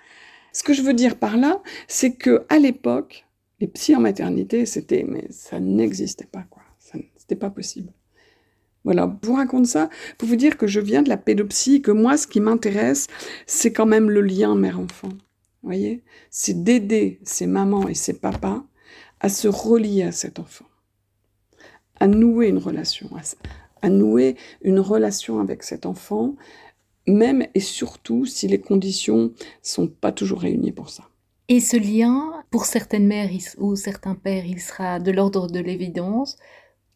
Ce 0.57 0.63
que 0.63 0.73
je 0.73 0.81
veux 0.81 0.95
dire 0.95 1.19
par 1.19 1.37
là, 1.37 1.61
c'est 1.87 2.13
que 2.15 2.43
à 2.49 2.57
l'époque, 2.57 3.27
les 3.59 3.67
psys 3.67 3.95
en 3.95 3.99
maternité, 3.99 4.65
c'était, 4.65 5.05
mais 5.07 5.27
ça 5.29 5.59
n'existait 5.59 6.25
pas, 6.25 6.47
quoi. 6.49 6.63
C'était 7.15 7.35
pas 7.35 7.51
possible. 7.51 7.93
Voilà, 8.83 9.15
je 9.21 9.27
vous 9.27 9.35
raconte 9.35 9.67
ça 9.67 9.87
pour 10.17 10.27
vous 10.27 10.35
dire 10.35 10.57
que 10.57 10.65
je 10.65 10.79
viens 10.79 11.03
de 11.03 11.09
la 11.09 11.17
pédopsie, 11.17 11.83
que 11.83 11.91
moi, 11.91 12.17
ce 12.17 12.25
qui 12.25 12.39
m'intéresse, 12.39 13.05
c'est 13.45 13.71
quand 13.71 13.85
même 13.85 14.09
le 14.09 14.21
lien 14.21 14.55
mère-enfant. 14.55 15.09
Voyez? 15.61 16.03
C'est 16.31 16.63
d'aider 16.63 17.19
ces 17.21 17.45
mamans 17.45 17.87
et 17.87 17.93
ces 17.93 18.13
papas 18.13 18.63
à 19.19 19.29
se 19.29 19.47
relier 19.47 20.01
à 20.01 20.11
cet 20.11 20.39
enfant, 20.39 20.65
à 21.99 22.07
nouer 22.07 22.47
une 22.47 22.57
relation, 22.57 23.11
à 23.83 23.89
nouer 23.89 24.35
une 24.63 24.79
relation 24.79 25.39
avec 25.39 25.61
cet 25.61 25.85
enfant 25.85 26.35
même 27.07 27.45
et 27.55 27.59
surtout 27.59 28.25
si 28.25 28.47
les 28.47 28.59
conditions 28.59 29.31
sont 29.61 29.87
pas 29.87 30.11
toujours 30.11 30.41
réunies 30.41 30.71
pour 30.71 30.89
ça. 30.89 31.03
Et 31.49 31.61
ce 31.61 31.77
lien, 31.77 32.33
pour 32.51 32.65
certaines 32.65 33.07
mères 33.07 33.29
ou 33.57 33.75
certains 33.75 34.15
pères, 34.15 34.45
il 34.45 34.59
sera 34.59 34.99
de 34.99 35.11
l'ordre 35.11 35.47
de 35.47 35.59
l'évidence, 35.59 36.37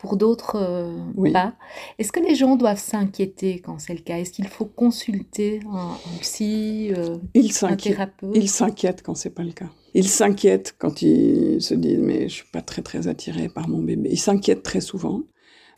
pour 0.01 0.17
d'autres 0.17 0.55
euh, 0.55 1.31
pas. 1.31 1.53
Est-ce 1.99 2.11
que 2.11 2.19
les 2.19 2.33
gens 2.33 2.55
doivent 2.55 2.79
s'inquiéter 2.79 3.59
quand 3.59 3.77
c'est 3.77 3.93
le 3.93 3.99
cas? 3.99 4.17
Est-ce 4.17 4.31
qu'il 4.31 4.47
faut 4.47 4.65
consulter 4.65 5.59
un, 5.71 5.95
psy, 6.21 6.91
euh, 6.97 7.17
un 7.61 7.75
thérapeute? 7.75 8.31
Ils 8.33 8.49
s'inquiètent 8.49 9.03
quand 9.03 9.13
c'est 9.13 9.29
pas 9.29 9.43
le 9.43 9.51
cas. 9.51 9.69
Ils 9.93 10.07
s'inquiètent 10.07 10.75
quand 10.79 11.03
ils 11.03 11.61
se 11.61 11.75
disent 11.75 11.99
mais 11.99 12.23
je 12.29 12.33
suis 12.33 12.49
pas 12.51 12.61
très 12.61 12.81
très 12.81 13.07
attiré 13.07 13.47
par 13.47 13.69
mon 13.69 13.83
bébé. 13.83 14.09
Ils 14.11 14.19
s'inquiètent 14.19 14.63
très 14.63 14.81
souvent. 14.81 15.21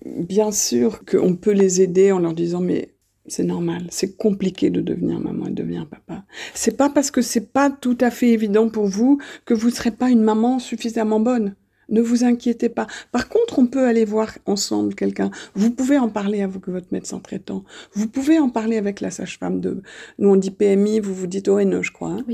Bien 0.05 0.53
sûr 0.53 1.03
qu'on 1.05 1.35
peut 1.35 1.51
les 1.51 1.81
aider 1.81 2.13
en 2.13 2.19
leur 2.19 2.33
disant 2.33 2.61
mais 2.61 2.92
c'est 3.27 3.43
normal. 3.43 3.87
C'est 3.89 4.17
compliqué 4.17 4.69
de 4.69 4.81
devenir 4.81 5.19
maman 5.19 5.47
et 5.47 5.49
de 5.49 5.55
devenir 5.55 5.87
papa. 5.87 6.23
C'est 6.53 6.75
pas 6.75 6.89
parce 6.89 7.11
que 7.11 7.21
c'est 7.21 7.53
pas 7.53 7.69
tout 7.69 7.97
à 8.01 8.11
fait 8.11 8.29
évident 8.29 8.69
pour 8.69 8.87
vous 8.87 9.19
que 9.45 9.53
vous 9.53 9.67
ne 9.69 9.73
serez 9.73 9.91
pas 9.91 10.09
une 10.09 10.23
maman 10.23 10.59
suffisamment 10.59 11.19
bonne. 11.19 11.55
Ne 11.89 12.01
vous 12.01 12.23
inquiétez 12.23 12.69
pas. 12.69 12.87
Par 13.11 13.29
contre, 13.29 13.59
on 13.59 13.67
peut 13.67 13.85
aller 13.85 14.05
voir 14.05 14.37
ensemble 14.45 14.95
quelqu'un. 14.95 15.31
Vous 15.53 15.69
pouvez 15.69 15.97
en 15.97 16.09
parler 16.09 16.41
avec 16.41 16.67
votre 16.67 16.87
médecin 16.91 17.19
traitant. 17.19 17.63
Vous 17.93 18.07
pouvez 18.07 18.39
en 18.39 18.49
parler 18.49 18.77
avec 18.77 19.01
la 19.01 19.11
sage-femme 19.11 19.59
de. 19.59 19.81
Nous, 20.17 20.29
on 20.29 20.35
dit 20.35 20.51
PMI, 20.51 20.99
vous 20.99 21.13
vous 21.13 21.27
dites 21.27 21.47
ONE, 21.47 21.81
je 21.81 21.91
crois. 21.91 22.17
Hein. 22.17 22.25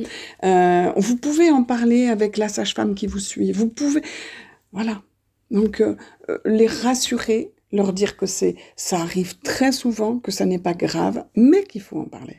Euh, 0.43 0.93
vous 0.97 1.17
pouvez 1.17 1.49
en 1.49 1.63
parler 1.63 2.08
avec 2.08 2.38
la 2.38 2.47
sage-femme 2.47 2.95
qui 2.95 3.08
vous 3.08 3.19
suit. 3.19 3.52
Vous 3.52 3.67
pouvez. 3.67 4.02
Voilà. 4.71 5.02
Donc, 5.52 5.82
euh, 5.82 5.95
euh, 6.30 6.38
les 6.45 6.67
rassurer, 6.67 7.52
leur 7.71 7.93
dire 7.93 8.17
que 8.17 8.25
c'est, 8.25 8.55
ça 8.75 8.99
arrive 8.99 9.39
très 9.39 9.71
souvent, 9.71 10.19
que 10.19 10.32
ça 10.32 10.45
n'est 10.45 10.60
pas 10.60 10.73
grave, 10.73 11.25
mais 11.36 11.63
qu'il 11.63 11.82
faut 11.82 11.99
en 11.99 12.05
parler. 12.05 12.38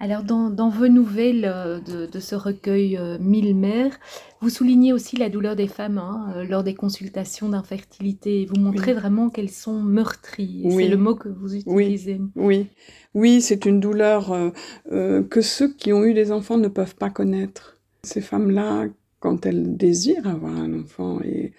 Alors, 0.00 0.22
dans, 0.22 0.68
vos 0.68 0.86
nouvelles 0.86 1.44
euh, 1.44 1.80
de, 1.80 2.20
ce 2.20 2.36
recueil 2.36 2.96
euh, 2.96 3.18
Mille 3.18 3.56
mères, 3.56 3.98
vous 4.40 4.48
soulignez 4.48 4.92
aussi 4.92 5.16
la 5.16 5.28
douleur 5.28 5.56
des 5.56 5.66
femmes 5.66 5.98
hein, 5.98 6.32
euh, 6.36 6.44
lors 6.44 6.62
des 6.62 6.74
consultations 6.74 7.48
d'infertilité. 7.48 8.46
Vous 8.46 8.60
montrez 8.60 8.94
vraiment 8.94 9.28
qu'elles 9.28 9.50
sont 9.50 9.80
meurtries. 9.80 10.68
C'est 10.70 10.86
le 10.86 10.96
mot 10.96 11.16
que 11.16 11.28
vous 11.28 11.56
utilisez. 11.56 12.20
Oui, 12.36 12.68
oui, 13.14 13.40
c'est 13.40 13.66
une 13.66 13.80
douleur 13.80 14.52
que 14.88 15.40
ceux 15.40 15.72
qui 15.72 15.92
ont 15.92 16.04
eu 16.04 16.14
des 16.14 16.30
enfants 16.30 16.58
ne 16.58 16.68
peuvent 16.68 16.94
pas 16.94 17.10
connaître. 17.10 17.76
Ces 18.04 18.20
femmes-là, 18.20 18.86
quand 19.18 19.46
elles 19.46 19.76
désirent 19.76 20.28
avoir 20.28 20.54
un 20.54 20.78
enfant 20.78 21.20
et 21.22 21.52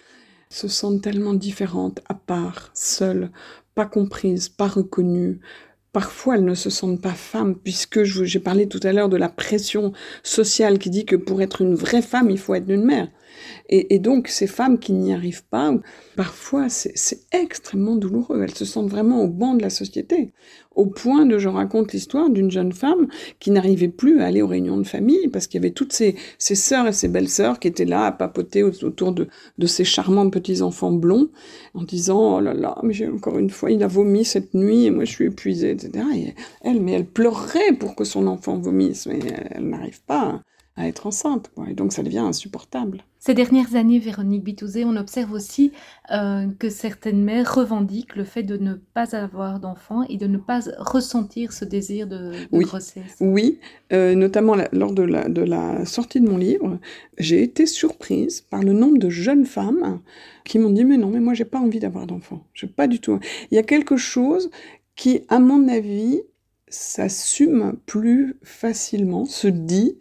se 0.52 0.68
sentent 0.68 1.04
tellement 1.04 1.36
différentes, 1.36 2.00
à 2.10 2.16
part, 2.16 2.72
seules, 2.74 3.30
pas 3.76 3.86
comprises, 3.86 4.50
pas 4.50 4.68
reconnues. 4.68 5.40
Parfois, 5.94 6.36
elles 6.36 6.46
ne 6.46 6.56
se 6.56 6.72
sentent 6.72 7.02
pas 7.02 7.14
femmes, 7.14 7.56
puisque 7.56 8.04
j'ai 8.04 8.40
parlé 8.40 8.68
tout 8.68 8.80
à 8.84 8.92
l'heure 8.92 9.10
de 9.10 9.18
la 9.18 9.30
pression 9.30 9.94
sociale 10.24 10.80
qui 10.80 10.90
dit 10.90 11.06
que 11.06 11.16
pour 11.16 11.42
être 11.42 11.62
une 11.62 11.76
vraie 11.76 12.02
femme, 12.02 12.32
il 12.32 12.40
faut 12.40 12.56
être 12.56 12.70
une 12.70 12.84
mère. 12.84 13.10
Et, 13.70 14.00
donc, 14.00 14.28
ces 14.28 14.48
femmes 14.48 14.80
qui 14.80 14.92
n'y 14.92 15.14
arrivent 15.14 15.46
pas, 15.46 15.74
parfois, 16.16 16.68
c'est 16.70 17.22
extrêmement 17.32 17.96
douloureux. 17.96 18.42
Elles 18.42 18.56
se 18.56 18.66
sentent 18.66 18.90
vraiment 18.90 19.22
au 19.22 19.28
banc 19.28 19.54
de 19.54 19.62
la 19.62 19.70
société. 19.70 20.34
Au 20.80 20.86
point 20.86 21.26
de, 21.26 21.38
je 21.38 21.50
raconte 21.50 21.92
l'histoire 21.92 22.30
d'une 22.30 22.50
jeune 22.50 22.72
femme 22.72 23.08
qui 23.42 23.52
n'arrivait 23.52 23.90
plus 23.90 24.22
à 24.22 24.28
aller 24.28 24.42
aux 24.42 24.48
réunions 24.48 24.78
de 24.78 24.88
famille 24.88 25.28
parce 25.28 25.46
qu'il 25.46 25.60
y 25.60 25.66
avait 25.66 25.74
toutes 25.74 25.92
ses, 25.92 26.16
sœurs 26.38 26.88
et 26.88 26.94
ses 26.94 27.10
belles-sœurs 27.10 27.60
qui 27.60 27.68
étaient 27.68 27.84
là 27.84 28.06
à 28.06 28.12
papoter 28.14 28.64
autour 28.64 29.12
de, 29.12 29.28
de 29.58 29.68
ces 29.68 29.84
charmants 29.84 30.30
petits-enfants 30.30 30.94
blonds 30.94 31.28
en 31.74 31.84
disant, 31.84 32.38
oh 32.38 32.40
là 32.40 32.54
là, 32.54 32.78
mais 32.82 32.94
j'ai 32.94 33.10
encore 33.10 33.38
une 33.38 33.50
fois, 33.50 33.72
il 33.72 33.84
a 33.84 33.88
vomi 33.88 34.24
cette 34.24 34.54
nuit 34.54 34.86
et 34.86 34.90
moi 34.90 35.04
je 35.04 35.12
suis 35.12 35.26
épuisée, 35.26 35.72
etc. 35.72 36.06
Et 36.16 36.34
elle, 36.62 36.80
mais 36.82 36.94
elle 36.94 37.08
pleurerait 37.08 37.74
pour 37.78 37.94
que 37.94 38.06
son 38.06 38.26
enfant 38.28 38.58
vomisse, 38.58 39.06
mais 39.06 39.20
elle 39.52 39.68
n'arrive 39.68 40.02
pas 40.04 40.42
à 40.78 40.88
être 40.88 41.08
enceinte. 41.08 41.52
Et 41.70 41.74
donc 41.74 41.92
ça 41.92 42.04
devient 42.04 42.20
insupportable. 42.20 43.04
Ces 43.22 43.34
dernières 43.34 43.76
années, 43.76 44.00
Véronique 44.00 44.46
Bitouzé, 44.46 44.86
on 44.86 44.96
observe 44.96 45.34
aussi 45.34 45.74
euh, 46.10 46.48
que 46.58 46.70
certaines 46.70 47.22
mères 47.22 47.54
revendiquent 47.54 48.16
le 48.16 48.24
fait 48.24 48.44
de 48.44 48.56
ne 48.56 48.76
pas 48.76 49.14
avoir 49.14 49.60
d'enfants 49.60 50.04
et 50.08 50.16
de 50.16 50.26
ne 50.26 50.38
pas 50.38 50.62
ressentir 50.78 51.52
ce 51.52 51.66
désir 51.66 52.08
de, 52.08 52.32
grossesse. 52.54 53.18
Oui, 53.20 53.60
euh, 53.92 54.16
notamment 54.16 54.56
lors 54.72 54.94
de 54.94 55.04
la, 55.04 55.28
de 55.28 55.42
la 55.42 55.84
sortie 55.84 56.22
de 56.22 56.30
mon 56.30 56.38
livre, 56.38 56.80
j'ai 57.18 57.44
été 57.44 57.66
surprise 57.66 58.40
par 58.40 58.64
le 58.64 58.72
nombre 58.72 59.00
de 59.00 59.10
jeunes 59.10 59.46
femmes 59.46 60.00
qui 60.46 60.58
m'ont 60.58 60.70
dit 60.70 60.86
mais 60.86 60.98
non, 60.98 61.10
mais 61.10 61.20
moi 61.20 61.34
j'ai 61.34 61.46
pas 61.46 61.60
envie 61.60 61.80
d'avoir 61.80 62.08
d'enfants. 62.08 62.46
Je 62.54 62.68
pas 62.68 62.88
du 62.88 63.02
tout. 63.02 63.20
Il 63.52 63.56
y 63.56 63.60
a 63.60 63.64
quelque 63.64 63.98
chose 63.98 64.50
qui, 64.96 65.22
à 65.28 65.40
mon 65.40 65.68
avis, 65.68 66.22
s'assume 66.70 67.78
plus 67.86 68.38
facilement, 68.44 69.26
se 69.26 69.48
dit 69.48 69.98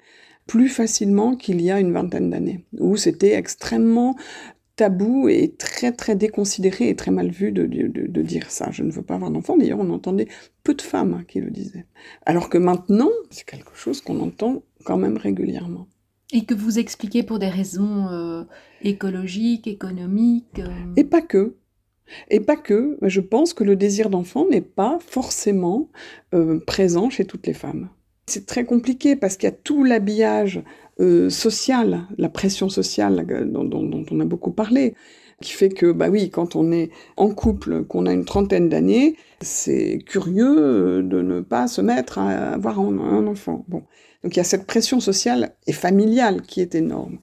plus 0.48 0.70
facilement 0.70 1.36
qu'il 1.36 1.60
y 1.60 1.70
a 1.70 1.78
une 1.78 1.92
vingtaine 1.92 2.30
d'années, 2.30 2.64
où 2.80 2.96
c'était 2.96 3.34
extrêmement 3.34 4.16
tabou 4.74 5.28
et 5.28 5.54
très 5.58 5.92
très 5.92 6.16
déconsidéré 6.16 6.88
et 6.88 6.96
très 6.96 7.10
mal 7.10 7.30
vu 7.30 7.52
de, 7.52 7.66
de, 7.66 8.22
dire 8.22 8.50
ça. 8.50 8.70
Je 8.70 8.82
ne 8.82 8.90
veux 8.90 9.02
pas 9.02 9.16
avoir 9.16 9.30
d'enfant. 9.30 9.56
D'ailleurs, 9.56 9.80
on 9.80 9.90
entendait 9.90 10.28
peu 10.62 10.74
de 10.74 10.82
femmes 10.82 11.24
qui 11.28 11.40
le 11.40 11.50
disaient. 11.50 11.84
Alors 12.24 12.48
que 12.48 12.58
maintenant, 12.58 13.10
c'est 13.30 13.44
quelque 13.44 13.74
chose 13.74 14.00
qu'on 14.00 14.20
entend 14.20 14.62
quand 14.84 14.96
même 14.96 15.16
régulièrement. 15.16 15.86
Et 16.32 16.44
que 16.44 16.54
vous 16.54 16.78
expliquez 16.78 17.22
pour 17.22 17.38
des 17.38 17.48
raisons 17.48 18.08
euh, 18.08 18.44
écologiques, 18.82 19.66
économiques. 19.66 20.60
Euh. 20.60 20.94
Et 20.96 21.04
pas 21.04 21.22
que. 21.22 21.56
Et 22.30 22.40
pas 22.40 22.56
que. 22.56 22.98
Je 23.02 23.20
pense 23.20 23.52
que 23.52 23.64
le 23.64 23.76
désir 23.76 24.10
d'enfant 24.10 24.46
n'est 24.48 24.60
pas 24.60 24.98
forcément 25.00 25.90
euh, 26.34 26.60
présent 26.66 27.10
chez 27.10 27.24
toutes 27.24 27.46
les 27.46 27.54
femmes. 27.54 27.90
C'est 28.28 28.44
très 28.44 28.66
compliqué 28.66 29.16
parce 29.16 29.36
qu'il 29.36 29.48
y 29.48 29.52
a 29.52 29.56
tout 29.56 29.84
l'habillage 29.84 30.62
euh, 31.00 31.30
social, 31.30 32.02
la 32.18 32.28
pression 32.28 32.68
sociale 32.68 33.24
dont, 33.50 34.04
on 34.10 34.20
a 34.20 34.24
beaucoup 34.26 34.50
parlé, 34.50 34.94
qui 35.40 35.52
fait 35.52 35.70
que, 35.70 35.92
bah 35.92 36.08
oui, 36.10 36.28
quand 36.28 36.54
on 36.54 36.70
est 36.70 36.90
en 37.16 37.30
couple, 37.30 37.84
qu'on 37.84 38.04
a 38.04 38.12
une 38.12 38.26
trentaine 38.26 38.68
d'années, 38.68 39.16
c'est 39.40 39.98
curieux 40.04 40.56
euh, 40.58 41.02
de 41.02 41.22
ne 41.22 41.40
pas 41.40 41.68
se 41.68 41.80
mettre 41.80 42.18
à 42.18 42.52
avoir 42.52 42.78
un, 42.80 43.26
enfant. 43.26 43.64
Bon. 43.68 43.84
Donc 44.22 44.34
il 44.34 44.36
y 44.36 44.40
a 44.40 44.44
cette 44.44 44.66
pression 44.66 45.00
sociale 45.00 45.54
et 45.66 45.72
familiale 45.72 46.42
qui 46.42 46.60
est 46.60 46.74
énorme. 46.74 47.20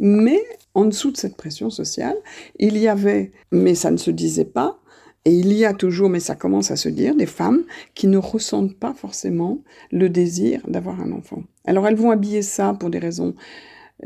Mais 0.00 0.40
en 0.72 0.86
dessous 0.86 1.10
de 1.10 1.18
cette 1.18 1.36
pression 1.36 1.68
sociale, 1.68 2.16
il 2.58 2.78
y 2.78 2.88
avait, 2.88 3.32
mais 3.52 3.74
ça 3.74 3.90
ne 3.90 3.96
se 3.98 4.10
disait 4.10 4.44
pas, 4.46 4.80
et 5.24 5.32
il 5.32 5.52
y 5.52 5.64
a 5.64 5.74
toujours, 5.74 6.08
mais 6.08 6.20
ça 6.20 6.34
commence 6.34 6.70
à 6.70 6.76
se 6.76 6.88
dire, 6.88 7.14
des 7.14 7.26
femmes 7.26 7.64
qui 7.94 8.06
ne 8.06 8.18
ressentent 8.18 8.76
pas 8.76 8.94
forcément 8.94 9.58
le 9.90 10.08
désir 10.08 10.62
d'avoir 10.68 11.00
un 11.00 11.12
enfant. 11.12 11.42
Alors 11.64 11.86
elles 11.86 11.96
vont 11.96 12.10
habiller 12.10 12.42
ça 12.42 12.74
pour 12.78 12.90
des 12.90 12.98
raisons 12.98 13.34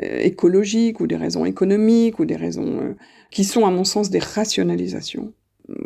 euh, 0.03 0.19
écologiques 0.21 1.01
ou 1.01 1.07
des 1.07 1.17
raisons 1.17 1.45
économiques 1.45 2.19
ou 2.19 2.25
des 2.25 2.37
raisons 2.37 2.81
euh, 2.81 2.95
qui 3.31 3.45
sont 3.45 3.67
à 3.67 3.71
mon 3.71 3.85
sens 3.85 4.11
des 4.11 4.19
rationalisations. 4.19 5.33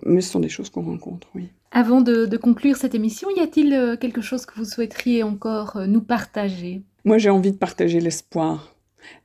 Mais 0.05 0.21
ce 0.21 0.31
sont 0.31 0.41
des 0.41 0.49
choses 0.49 0.71
qu'on 0.71 0.83
rencontre, 0.83 1.29
oui. 1.35 1.49
Avant 1.71 2.01
de, 2.01 2.35
conclure 2.37 2.77
cette 2.77 2.95
émission, 2.95 3.29
y 3.37 3.41
a-t-il 3.41 3.75
euh, 3.75 3.97
quelque 3.97 4.23
chose 4.23 4.47
que 4.47 4.55
vous 4.55 4.65
souhaiteriez 4.65 5.23
encore 5.23 5.83
nous 5.87 6.01
partager? 6.01 6.83
Moi 7.05 7.19
j'ai 7.19 7.31
envie 7.31 7.53
de 7.53 7.59
partager 7.59 8.01
l'espoir 8.01 8.76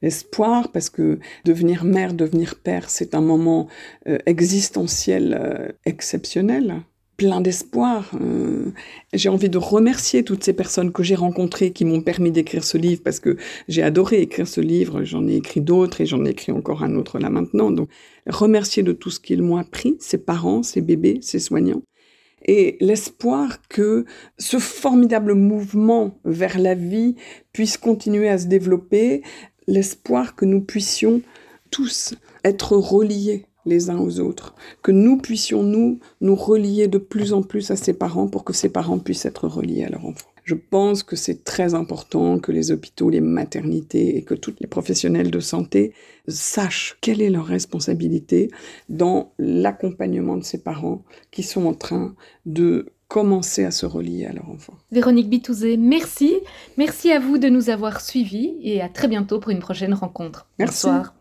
l'espoir, 0.01 0.71
parce 0.71 0.89
que 0.89 1.19
devenir 1.45 1.83
mère, 1.83 2.13
devenir 2.13 2.55
père, 2.55 2.89
c'est 2.89 3.15
un 3.15 3.21
moment 3.21 3.67
euh, 4.07 4.17
existentiel 4.25 5.37
euh, 5.39 5.71
exceptionnel 5.85 6.83
plein 7.21 7.39
d'espoir. 7.39 8.09
Euh. 8.19 8.71
j'ai 9.13 9.29
envie 9.29 9.49
de 9.49 9.59
remercier 9.59 10.23
toutes 10.23 10.43
ces 10.43 10.53
personnes 10.53 10.91
que 10.91 11.03
j'ai 11.03 11.13
rencontrées 11.13 11.71
qui 11.71 11.85
m'ont 11.85 12.01
permis 12.01 12.31
d'écrire 12.31 12.63
ce 12.63 12.79
livre 12.79 13.03
parce 13.03 13.19
que 13.19 13.37
j'ai 13.67 13.83
adoré 13.83 14.21
écrire 14.23 14.47
ce 14.47 14.59
livre. 14.59 15.03
J'en 15.03 15.27
ai 15.27 15.35
écrit 15.35 15.61
d'autres 15.61 16.01
et 16.01 16.07
j'en 16.07 16.25
ai 16.25 16.31
écrit 16.31 16.51
encore 16.51 16.81
un 16.83 16.95
autre 16.95 17.19
là 17.19 17.29
maintenant. 17.29 17.69
Donc, 17.69 17.89
remercier 18.25 18.81
de 18.81 18.91
tout 18.91 19.11
ce 19.11 19.19
qu'ils 19.19 19.43
m'ont 19.43 19.57
appris, 19.57 19.97
ses 19.99 20.17
parents, 20.17 20.63
ses 20.63 20.81
bébés, 20.81 21.19
ses 21.21 21.37
soignants. 21.37 21.83
Et 22.43 22.77
l'espoir 22.79 23.59
que 23.69 24.05
ce 24.39 24.57
formidable 24.57 25.35
mouvement 25.35 26.19
vers 26.25 26.57
la 26.57 26.73
vie 26.73 27.15
puisse 27.53 27.77
continuer 27.77 28.29
à 28.29 28.39
se 28.39 28.47
développer 28.47 29.21
l'espoir 29.67 30.35
que 30.35 30.45
nous 30.45 30.61
puissions 30.61 31.21
tous 31.69 32.15
être 32.43 32.75
reliés 32.75 33.45
les 33.65 33.89
uns 33.89 33.99
aux 33.99 34.19
autres, 34.19 34.55
que 34.81 34.91
nous 34.91 35.17
puissions 35.17 35.63
nous 35.63 35.99
nous 36.19 36.35
relier 36.35 36.87
de 36.87 36.97
plus 36.97 37.33
en 37.33 37.43
plus 37.43 37.71
à 37.71 37.75
ses 37.75 37.93
parents 37.93 38.27
pour 38.27 38.43
que 38.43 38.53
ses 38.53 38.69
parents 38.69 38.99
puissent 38.99 39.25
être 39.25 39.47
reliés 39.47 39.83
à 39.83 39.89
leurs 39.89 40.05
enfants. 40.05 40.27
Je 40.43 40.55
pense 40.55 41.03
que 41.03 41.15
c'est 41.15 41.43
très 41.43 41.75
important 41.75 42.39
que 42.39 42.51
les 42.51 42.71
hôpitaux, 42.71 43.09
les 43.09 43.21
maternités 43.21 44.17
et 44.17 44.23
que 44.23 44.33
tous 44.33 44.55
les 44.59 44.67
professionnels 44.67 45.29
de 45.29 45.39
santé 45.39 45.93
sachent 46.27 46.97
quelle 47.01 47.21
est 47.21 47.29
leur 47.29 47.45
responsabilité 47.45 48.49
dans 48.89 49.33
l'accompagnement 49.37 50.37
de 50.37 50.43
ces 50.43 50.57
parents 50.57 51.03
qui 51.29 51.43
sont 51.43 51.67
en 51.67 51.75
train 51.75 52.15
de 52.47 52.87
commencer 53.11 53.65
à 53.65 53.71
se 53.71 53.85
relier 53.85 54.25
à 54.25 54.31
leur 54.31 54.49
enfant. 54.49 54.73
Véronique 54.93 55.29
Bitouzé, 55.29 55.75
merci. 55.75 56.33
Merci 56.77 57.11
à 57.11 57.19
vous 57.19 57.37
de 57.37 57.49
nous 57.49 57.69
avoir 57.69 57.99
suivis 57.99 58.55
et 58.63 58.81
à 58.81 58.87
très 58.87 59.09
bientôt 59.09 59.37
pour 59.37 59.51
une 59.51 59.59
prochaine 59.59 59.93
rencontre. 59.93 60.47
Merci. 60.57 60.85
Bonsoir. 60.85 61.13